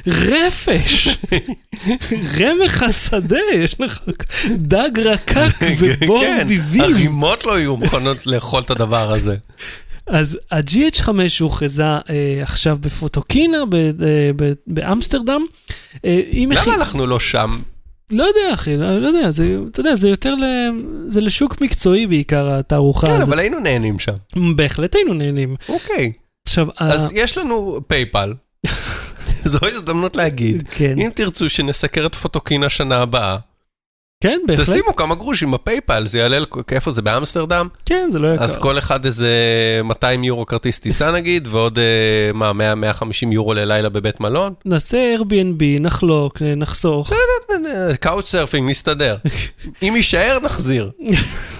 [0.06, 1.08] רפש,
[2.40, 4.00] רמך השדה, יש לך
[4.56, 5.36] דג רקק
[5.78, 6.80] ובור כן, ביבים.
[6.82, 9.36] הרימות לא יהיו מוכנות לאכול את הדבר הזה.
[10.06, 11.08] אז ה-GH5
[11.40, 12.00] הוכרזה אה,
[12.42, 13.90] עכשיו בפוטוקינה ב- אה,
[14.36, 15.42] ב- באמסטרדם.
[16.04, 17.58] אה, למה אנחנו לא שם?
[18.10, 20.44] לא יודע, אחי, לא, לא יודע, זה, אתה יודע, זה יותר ל...
[21.06, 23.28] זה לשוק מקצועי בעיקר, התערוכה כן, הזאת.
[23.28, 24.12] אבל היינו נהנים שם.
[24.56, 25.56] בהחלט היינו נהנים.
[25.68, 26.12] אוקיי.
[26.46, 28.32] עכשיו, אז ה- יש לנו פייפל.
[29.52, 30.68] זו הזדמנות להגיד.
[30.70, 33.36] כן, אם תרצו שנסקר את פוטוקינה שנה הבאה,
[34.24, 36.38] כן, בהחלט, תשימו כמה גרושים בפייפל, זה יעלה,
[36.72, 37.68] איפה זה, באמסטרדם?
[37.86, 38.44] כן, זה לא יקר.
[38.44, 39.30] אז כל אחד איזה
[39.84, 42.52] 200 יורו כרטיס טיסה נגיד, ועוד אה, מה,
[43.00, 44.54] 100-150 יורו ללילה בבית מלון?
[44.64, 47.10] נעשה Airbnb, נחלוק, נחסוך.
[48.00, 49.16] couch surfing, נסתדר.
[49.82, 50.90] אם יישאר, נחזיר.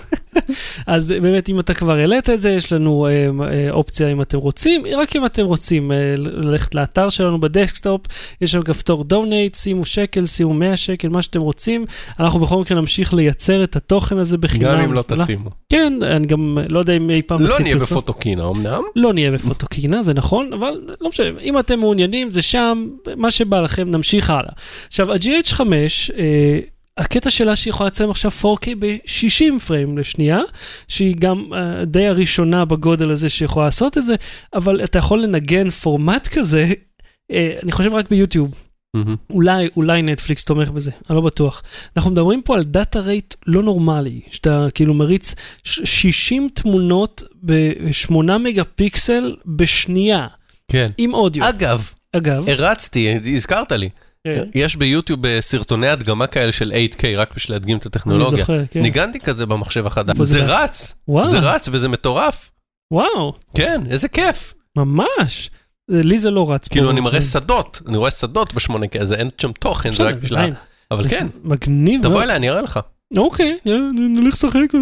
[0.86, 4.38] אז באמת, אם אתה כבר העלית את זה, יש לנו אה, אה, אופציה אם אתם
[4.38, 8.00] רוצים, רק אם אתם רוצים אה, ללכת לאתר שלנו ב desktop,
[8.40, 11.84] יש שם כפתור donate, שימו שקל, שימו 100 שקל, מה שאתם רוצים.
[12.20, 14.64] אנחנו בכל מקרה נמשיך לייצר את התוכן הזה בחינם.
[14.64, 15.50] גם אם לא תשימו.
[15.68, 17.98] כן, אני גם לא יודע אם אי פעם לא נהיה פרסום.
[17.98, 18.82] בפוטוקינה אמנם.
[18.96, 23.60] לא נהיה בפוטוקינה, זה נכון, אבל לא משנה, אם אתם מעוניינים, זה שם, מה שבא
[23.60, 24.52] לכם, נמשיך הלאה.
[24.88, 25.60] עכשיו, ה-GH5,
[26.18, 26.58] אה,
[26.98, 30.40] הקטע שלה שהיא יכולה לצלם עכשיו 4K ב-60 פריים לשנייה,
[30.88, 34.14] שהיא גם אה, די הראשונה בגודל הזה שיכולה לעשות את זה,
[34.54, 36.66] אבל אתה יכול לנגן פורמט כזה,
[37.30, 38.54] אה, אני חושב רק ביוטיוב.
[38.94, 39.16] מהמם.
[39.30, 41.62] אולי, אולי נטפליקס תומך בזה, אני לא בטוח.
[41.96, 45.34] אנחנו מדברים פה על דאטה רייט לא נורמלי, שאתה כאילו מריץ
[45.64, 50.26] ש- 60 תמונות ב-8 מגה פיקסל בשנייה,
[50.68, 50.86] כן.
[50.98, 51.48] עם אודיו.
[51.48, 53.88] אגב, אגב, הרצתי, הזכרת לי.
[54.26, 58.38] כן, יש ביוטיוב אה, סרטוני הדגמה כאלה של 8K, רק בשביל להדגים את אני הטכנולוגיה.
[58.38, 58.82] זוכר, כן.
[58.82, 60.16] ניגנתי כזה במחשב החדש.
[60.20, 60.42] זה?
[60.44, 62.50] רץ, וואו, זה רץ וזה מטורף.
[62.90, 64.54] וואו, כן, איזה כיף.
[64.76, 65.50] ממש.
[65.88, 66.68] לי זה לא רץ.
[66.68, 67.20] כאילו אני מראה.
[67.20, 70.38] שדות, אני רואה שדות בשמונה K, אז אין שם תוכן, זה רק בשביל...
[70.38, 70.46] ה-.
[70.90, 72.22] אבל כן, מגניב תבוא.
[72.22, 72.80] אליי, אני אראה לך.
[73.16, 73.58] אוקיי,
[73.94, 74.74] נלך לשחק,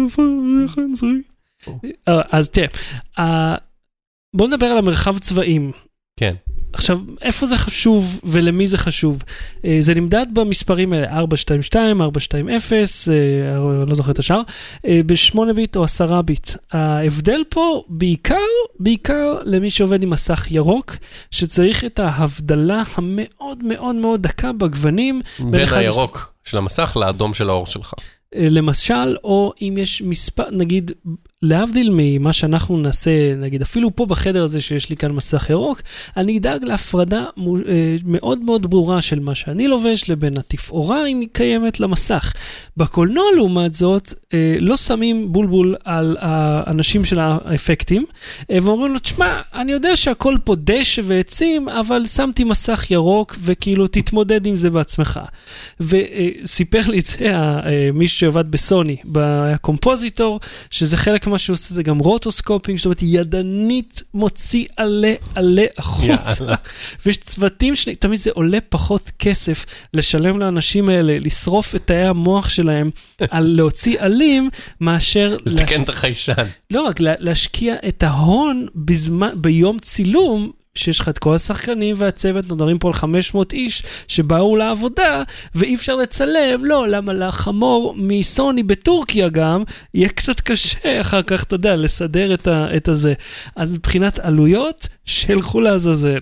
[0.89, 1.07] נשחק?
[2.07, 2.67] אה, אז תראה,
[3.19, 3.55] אה,
[4.35, 5.71] בוא נדבר על המרחב צבעים.
[6.19, 6.33] כן.
[6.73, 9.23] עכשיו, איפה זה חשוב ולמי זה חשוב?
[9.65, 12.55] אה, זה נמדד במספרים האלה, 422, 420, אה,
[13.87, 14.41] לא זוכר את השאר,
[14.87, 16.49] אה, ב-8 ביט או 10 ביט.
[16.71, 18.35] ההבדל פה בעיקר,
[18.79, 20.95] בעיקר למי שעובד עם מסך ירוק,
[21.31, 27.65] שצריך את ההבדלה המאוד מאוד מאוד דקה בגוונים, בין הירוק של המסך לאדום של האור
[27.65, 27.93] שלך.
[28.35, 30.91] למשל, או אם יש מספר, נגיד,
[31.41, 35.81] להבדיל ממה שאנחנו נעשה, נגיד, אפילו פה בחדר הזה שיש לי כאן מסך ירוק,
[36.17, 41.19] אני אדאג להפרדה מו- אה, מאוד מאוד ברורה של מה שאני לובש לבין התפאורה, אם
[41.19, 42.33] היא קיימת, למסך.
[42.77, 48.05] בקולנוע, לעומת זאת, אה, לא שמים בולבול על האנשים של האפקטים,
[48.51, 53.87] אה, ואומרים לו, תשמע, אני יודע שהכל פה דשא ועצים, אבל שמתי מסך ירוק, וכאילו,
[53.87, 55.19] תתמודד עם זה בעצמך.
[55.79, 57.31] וסיפר לי את זה
[57.93, 60.39] מישהו שעבד בסוני, ב compositor,
[60.69, 66.52] שזה חלק ממה שהוא עושה, זה גם rotoscoping, זאת אומרת, ידנית מוציא עלה עלה החוצה.
[66.53, 66.63] יאללה.
[67.05, 72.49] ויש צוותים שלי, תמיד זה עולה פחות כסף לשלם לאנשים האלה, לשרוף את תאי המוח
[72.49, 72.89] שלהם
[73.31, 74.49] על להוציא עלים,
[74.81, 75.37] מאשר...
[75.45, 76.33] לתקן להש- את החיישן.
[76.71, 82.45] לא רק, לה- להשקיע את ההון בזמן, ביום צילום, שיש לך את כל השחקנים והצוות,
[82.45, 85.23] מדברים פה על 500 איש שבאו לעבודה,
[85.55, 89.63] ואי אפשר לצלם, לא, למה לחמור מסוני בטורקיה גם,
[89.93, 93.13] יהיה קצת קשה אחר כך, אתה יודע, לסדר את, ה, את הזה.
[93.55, 96.19] אז מבחינת עלויות, שילכו לעזאזל.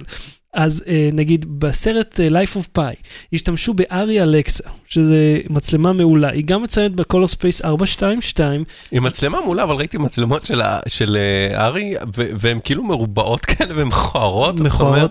[0.54, 2.96] אז אה, נגיד בסרט אה, Life of Pi,
[3.34, 5.16] השתמשו בארי אלקסה, שזה
[5.50, 10.46] מצלמה מעולה, היא גם מצלמת ב color space 422, עם מצלמה מעולה, אבל ראיתי מצלמות
[10.46, 14.60] של של אה, ארי, והן כאילו מרובעות כאלה והן מכוערות.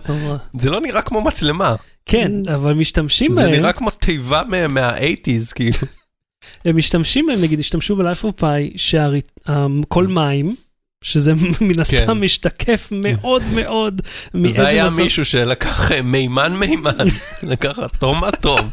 [0.09, 0.36] נורא.
[0.59, 1.74] זה לא נראה כמו מצלמה,
[2.07, 5.76] כן, אבל משתמשים זה בהם, נראה כמו תיבה מה- מה-80's, כאילו.
[6.64, 8.45] הם משתמשים בהם, נגיד, השתמשו ב-Life of Pi,
[8.78, 10.55] שכל מים,
[11.05, 12.11] שזה מן הסתם כן.
[12.12, 14.03] משתקף מאוד מאוד
[14.34, 16.90] מאיזה והיה מסך, מישהו שלקח אה, מימן מימן,
[17.42, 18.70] לקח אטום אטום.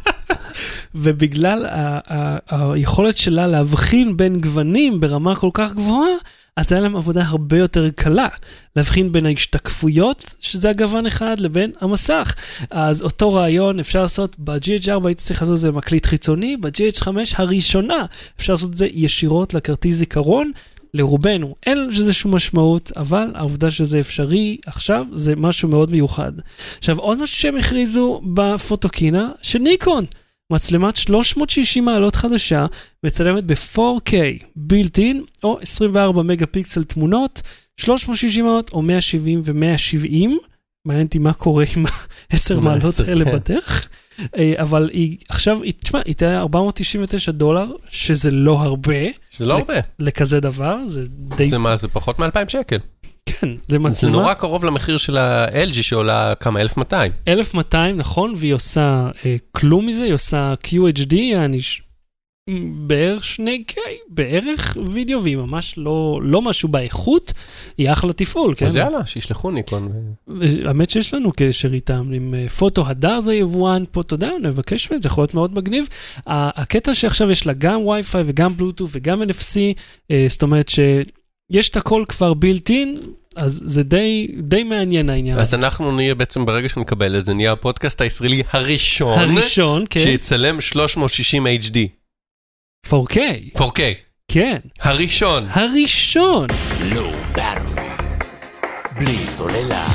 [0.96, 2.38] ובגלל ה- ה-
[2.74, 6.10] היכולת שלה להבחין בין גוונים ברמה כל כך גבוהה,
[6.58, 8.28] אז היה להם עבודה הרבה יותר קלה
[8.76, 12.36] להבחין בין ההשתקפויות, שזה הגוון אחד, לבין המסך.
[12.72, 18.06] אז אותו רעיון אפשר לעשות ב-GH4, הייתי צריך לעשות את זה במקליט חיצוני, ב-GH5 הראשונה
[18.40, 20.52] אפשר לעשות את זה ישירות לכרטיס זיכרון.
[20.98, 26.32] לרובנו אין לזה שום משמעות, אבל העובדה שזה אפשרי עכשיו זה משהו מאוד מיוחד.
[26.78, 30.06] עכשיו, עוד משהו שהם הכריזו בפוטוקינה, שניקון,
[30.54, 32.66] מצלמת 360 מעלות חדשה,
[33.04, 34.12] מצלמת ב-4K
[34.58, 37.42] built in, או 24 מגה פיקסל תמונות,
[37.80, 40.28] 360 מעלות או 170 ו-170.
[40.86, 43.32] מעניין אותי מה קורה עם ה-10 מה, מעלות עשר, האלה כן.
[43.32, 43.90] בדרך.
[44.38, 48.94] אה, אבל היא עכשיו, היא- תשמע, היא תהיה 499 דולר, שזה לא הרבה
[49.38, 49.74] זה לא הרבה.
[50.00, 52.78] לכזה דבר, זה די, זה מה, זה פחות מ-2,000 שקל.
[53.26, 54.12] כן, זה למצלמה.
[54.14, 56.62] נורא קרוב למחיר של ה-LG שעולה כמה?
[56.62, 57.12] 1,200.
[57.28, 61.60] 1200, נכון, והיא עושה אה, כלום מזה, היא עושה QHD, יעני
[62.74, 63.78] בערך 2K,
[64.10, 67.34] בערך וידאו, והיא ממש לא, לא משהו באיכות,
[67.78, 68.66] היא אחלה תפעול, כן?
[68.66, 69.92] אז יאללה, שישלחו ניקון.
[70.66, 74.92] האמת שיש לנו קשר איתם, עם אה, פוטו הדר זה יבואן פה, אתה יודע, נבקש
[74.92, 75.88] מהם, זה יכול להיות מאוד מגניב.
[76.28, 79.58] הקטע שעכשיו יש לה גם וי-פיי וגם בלוטו וגם NFC,
[80.12, 85.40] אה, זאת אומרת שיש את הכל כבר built in, אז זה די, די מעניין העניין.
[85.40, 90.62] אז אנחנו נהיה בעצם, ברגע שנקבל את זה, נהיה הפודקאסט הישראלי הראשון, הראשון, כן, שיצלם
[90.62, 91.78] 360 HD.
[92.90, 93.18] 4K,
[93.58, 93.80] 4K.
[94.28, 95.48] כן, הראשון.
[95.50, 96.48] הראשון.
[96.94, 97.98] לואו ברמן.
[99.00, 99.88] בלי סוללה.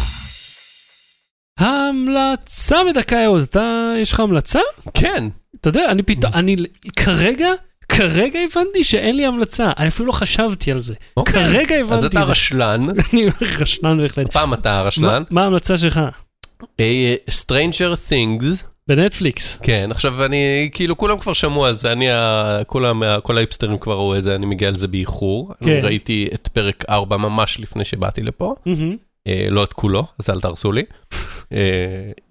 [1.59, 4.61] ההמלצה בדקה אהוד, אתה, יש לך המלצה?
[4.95, 5.24] כן.
[5.61, 6.57] אתה יודע, אני פתאום, אני
[6.97, 7.49] כרגע,
[7.88, 10.95] כרגע הבנתי שאין לי המלצה, אני אפילו לא חשבתי על זה.
[11.16, 11.32] אוקיי.
[11.34, 12.18] כרגע הבנתי אז את זה.
[12.20, 13.26] אתה רשלן, אני
[13.61, 14.32] רשלן בהחלט.
[14.32, 15.22] פעם אתה מה הרשלן.
[15.30, 16.01] מה ההמלצה שלך?
[16.80, 19.59] אה, Stranger Things, בנטפליקס.
[19.62, 23.95] כן, עכשיו אני, כאילו כולם כבר שמעו על זה, אני, ה- כולם, כל ההיפסטרים כבר
[23.95, 25.53] ראו את זה, אני מגיע לזה באיחור.
[25.62, 25.87] אני כן.
[25.87, 28.97] ראיתי את פרק 4 ממש לפני שבאתי לפה, מהמם.
[29.26, 30.83] אה, לא את כולו, אז אל תהרסו לי.
[31.53, 31.59] אה,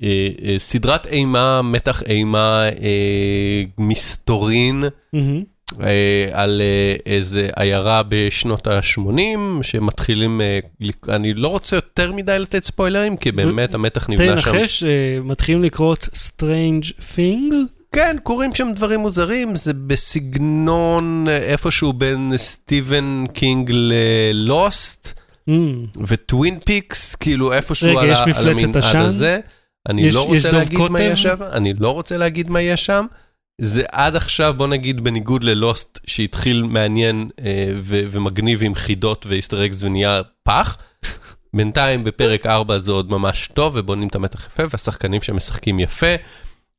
[0.04, 0.10] אה,
[0.44, 4.84] אה, סדרת אימה, מתח אימה, אה, מסתורין.
[5.14, 5.44] מהמם.
[5.84, 5.88] אה,
[6.34, 9.10] על אה, איזה עיירה בשנות ה-80,
[9.64, 10.60] שמתחילים, אה,
[11.10, 14.56] אני לא רוצה יותר מדי לתת ספוילרים, כי באמת המתח נבנה שם.
[14.56, 14.90] לנחש, אה,
[15.24, 17.56] מתחילים לקרות Strange Things?
[17.92, 27.16] כן, קורים שם דברים מוזרים, זה בסגנון איפשהו בין סטיבן קינג ללוסט אמ, וטווין פיקס,
[27.16, 28.98] כאילו איפשהו רגע, על, יש על מפלצת המנעד עשן?
[29.00, 29.40] הזה.
[29.90, 31.02] אני יש- לא יש רוצה דוב להגיד מה?
[31.02, 33.06] יש שם, אני לא רוצה להגיד מה יש שם.
[33.62, 39.66] זה עד עכשיו, בוא נגיד, בניגוד ללוסט, שהתחיל מעניין אה, ו- ומגניב עם חידות ואיסטר
[39.66, 40.78] אקס ונהיה פח.
[41.56, 46.16] בינתיים בפרק 4 זה עוד ממש טוב, ובונים את המתח יפה, והשחקנים שמשחקים יפה,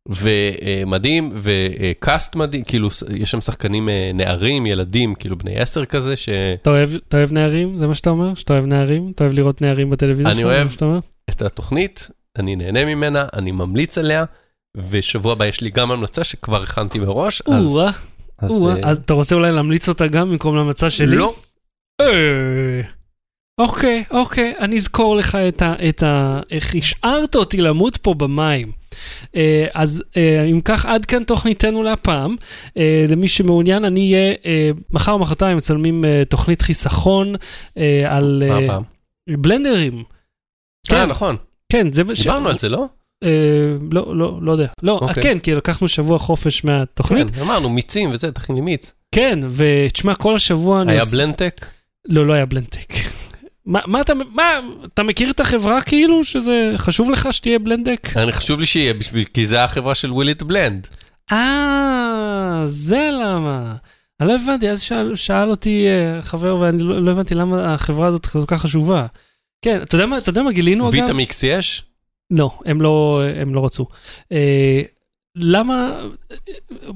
[0.09, 6.29] ומדהים, וקאסט מדהים, כאילו, יש שם שחקנים אה, נערים, ילדים, כאילו בני 10 כזה, ש...
[6.63, 7.79] אתה אוהב- אתה אוהב נערים?
[7.79, 8.35] זה מה שאתה אומר?
[8.35, 9.13] שאתה אוהב נערים?
[9.15, 10.33] אתה אוהב לראות נערים בטלוויזיה?
[10.33, 10.69] אני אוהב.
[11.31, 14.25] את התוכנית, אני נהנה ממנה, אני ממליץ עליה,
[14.77, 17.79] ושבוע הבא יש לי גם המלצה שכבר הכנתי מראש, אז...
[17.79, 17.91] אה,
[18.83, 21.17] אז אתה רוצה אולי להמליץ אותה גם במקום להמלצה שלי?
[21.17, 21.35] לא,
[22.01, 22.81] אה,
[23.59, 25.75] אוקיי, אוקיי, אני אזכור לך את ה...
[25.89, 26.41] את ה...
[26.51, 28.73] איך השארת אותי למות פה במים.
[29.37, 30.03] אה, אז
[30.53, 32.37] אם כך, עד כאן תוכניתנו להפעם.
[33.09, 37.35] למי שמעוניין, אני אהיה, אה, מחר או מחרתיים מצלמים תוכנית חיסכון
[38.09, 38.83] על מה הפעם?
[39.29, 39.99] בלנדרים.
[39.99, 40.03] אה,
[40.89, 41.37] כן, נכון,
[41.73, 42.23] כן, זה מה ש...
[42.23, 42.87] דיברנו על זה, לא?
[43.23, 43.29] אה,
[43.93, 44.67] לא, לא, לא יודע.
[44.83, 45.23] לא, אוקיי.
[45.23, 47.31] כן, כי לקחנו שבוע חופש מהתוכנית.
[47.31, 48.93] כן, אמרנו מיצים וזה, תכין לי מיץ.
[49.15, 51.67] כן, ותשמע, כל השבוע היה בלנטק?
[52.09, 52.93] לא, לא היה בלנדק.
[53.67, 54.43] מה, מה אתה, מה,
[54.95, 58.09] אתה מכיר את החברה כאילו, שזה חשוב לך שתהיה בלנדק?
[58.17, 60.89] אני חשוב לי שיהיה, בשביל- כי זה החברה של Will It Blend.
[61.33, 63.75] אה, זה למה.
[64.21, 68.07] אני לא הבנתי, אז שאל, שאל אותי אה, חבר ואני לא, לא הבנתי למה החברה
[68.07, 69.07] הזאת כל כך חשובה.
[69.65, 70.95] כן, אתה יודע מה, אתה יודע מה גילינו אגב?
[70.95, 71.83] ויטמיקס יש?
[72.33, 73.87] לא, הם לא, הם לא רצו.
[74.33, 74.83] אה,
[75.37, 76.01] למה,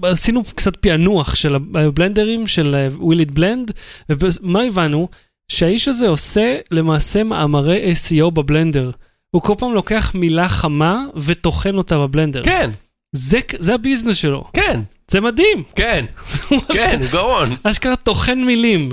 [0.02, 3.70] עשינו קצת פענוח של הבלנדרים של Will It Blend,
[4.08, 5.08] ומה הבנו?
[5.52, 8.90] שהאיש הזה עושה למעשה מאמרי SEO בבלנדר.
[9.30, 12.44] הוא כל פעם לוקח מילה חמה וטוחן אותה בבלנדר.
[12.44, 12.70] כן,
[13.12, 14.44] זה, זה הביזנס שלו.
[14.52, 15.62] כן, זה מדהים.
[15.74, 16.04] כן,
[16.74, 17.56] כן, הוא גאון.
[17.62, 18.88] אשכרה טוחן מילים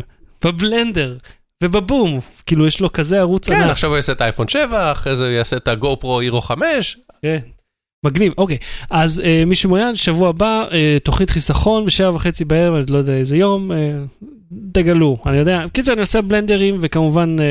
[0.45, 1.17] בבלנדר
[1.63, 2.19] ובבום.
[2.45, 3.69] כאילו יש לו כזה ערוץ כן, ענק.
[3.69, 6.97] עכשיו הוא יעשה את האייפון 7, אחרי זה הוא יעשה את הגו פרו הירו 5.
[7.21, 7.39] כן.
[8.05, 8.57] מגניב, אוקיי.
[8.89, 13.13] אז אה, מי שמעוניין, שבוע הבא, אה, תוכנית חיסכון בשבע וחצי בערב, אני לא יודע
[13.13, 13.77] איזה יום, אה,
[14.71, 15.65] תגלו, אני יודע.
[15.65, 17.45] בקיצר, אני עושה בלנדרים, וכמובן, אה,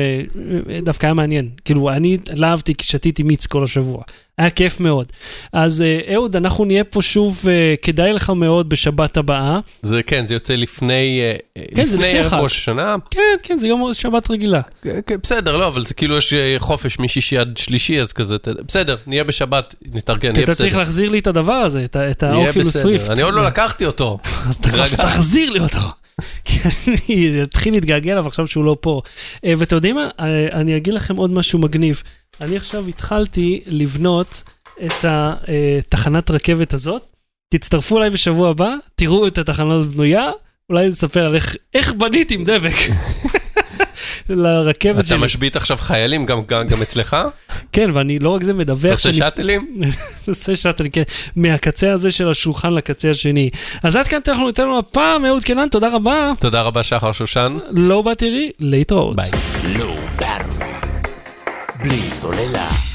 [0.75, 1.49] אה, דווקא היה מעניין.
[1.65, 4.03] כאילו, אני לא אהבתי כי שתיתי מיץ כל השבוע.
[4.37, 5.05] היה כיף מאוד.
[5.53, 7.45] אז אה, אהוד, אנחנו נהיה פה שוב,
[7.81, 9.59] כדאי לך מאוד בשבת הבאה.
[9.81, 11.21] זה כן, זה יוצא לפני,
[11.75, 12.33] כן, זה לפני ערב.
[12.33, 12.95] ראש השנה.
[13.11, 14.61] כן, כן, זה יום שבת רגילה.
[15.23, 18.35] בסדר, לא, אבל זה כאילו יש חופש משישי עד שלישי, אז כזה,
[18.67, 20.79] בסדר, נהיה בשבת, נתארגן, נהיה אתה צריך בסדר.
[20.79, 23.01] להחזיר לי את הדבר הזה, את ה- את נהיה האוקילוס ריפט.
[23.03, 23.13] בסדר.
[23.13, 24.19] אני עוד לא לקחתי אותו.
[24.49, 24.57] אז.
[24.97, 25.79] תחזיר לי אותו.
[26.45, 29.01] כי אני אתחיל להתגעגע אליו עכשיו שהוא לא פה.
[29.45, 30.09] אה, ואתם יודעים מה?
[30.19, 32.03] אה, אני אגיד לכם עוד משהו מגניב.
[32.41, 34.43] אני עכשיו התחלתי לבנות
[34.85, 37.01] את התחנת רכבת הזאת.
[37.53, 40.31] תצטרפו אליי בשבוע הבא, תראו את התחנה הזאת בנויה,
[40.69, 42.75] אולי נספר על איך, איך בנית עם דבק.
[44.29, 45.17] לרכבת אתה שלי.
[45.17, 47.17] משבית עכשיו חיילים גם- גם גם אצלך?
[47.71, 49.67] כן, ואני לא רק זה אתה מדווח עושה שאטלים?
[50.27, 51.03] עושה שאטל, כן,
[51.35, 53.49] מהקצה הזה של השולחן לקצה השני.
[53.83, 56.31] אז עד כאן אנחנו ניתן לנו הפעם, אהוד קנן, תודה רבה.
[56.39, 57.57] תודה רבה, שחר שושן.
[57.71, 59.15] לא בא תראי, להתראות.
[59.15, 59.31] ביי.
[60.19, 60.63] Battery.
[61.83, 62.92] בלי סוללה.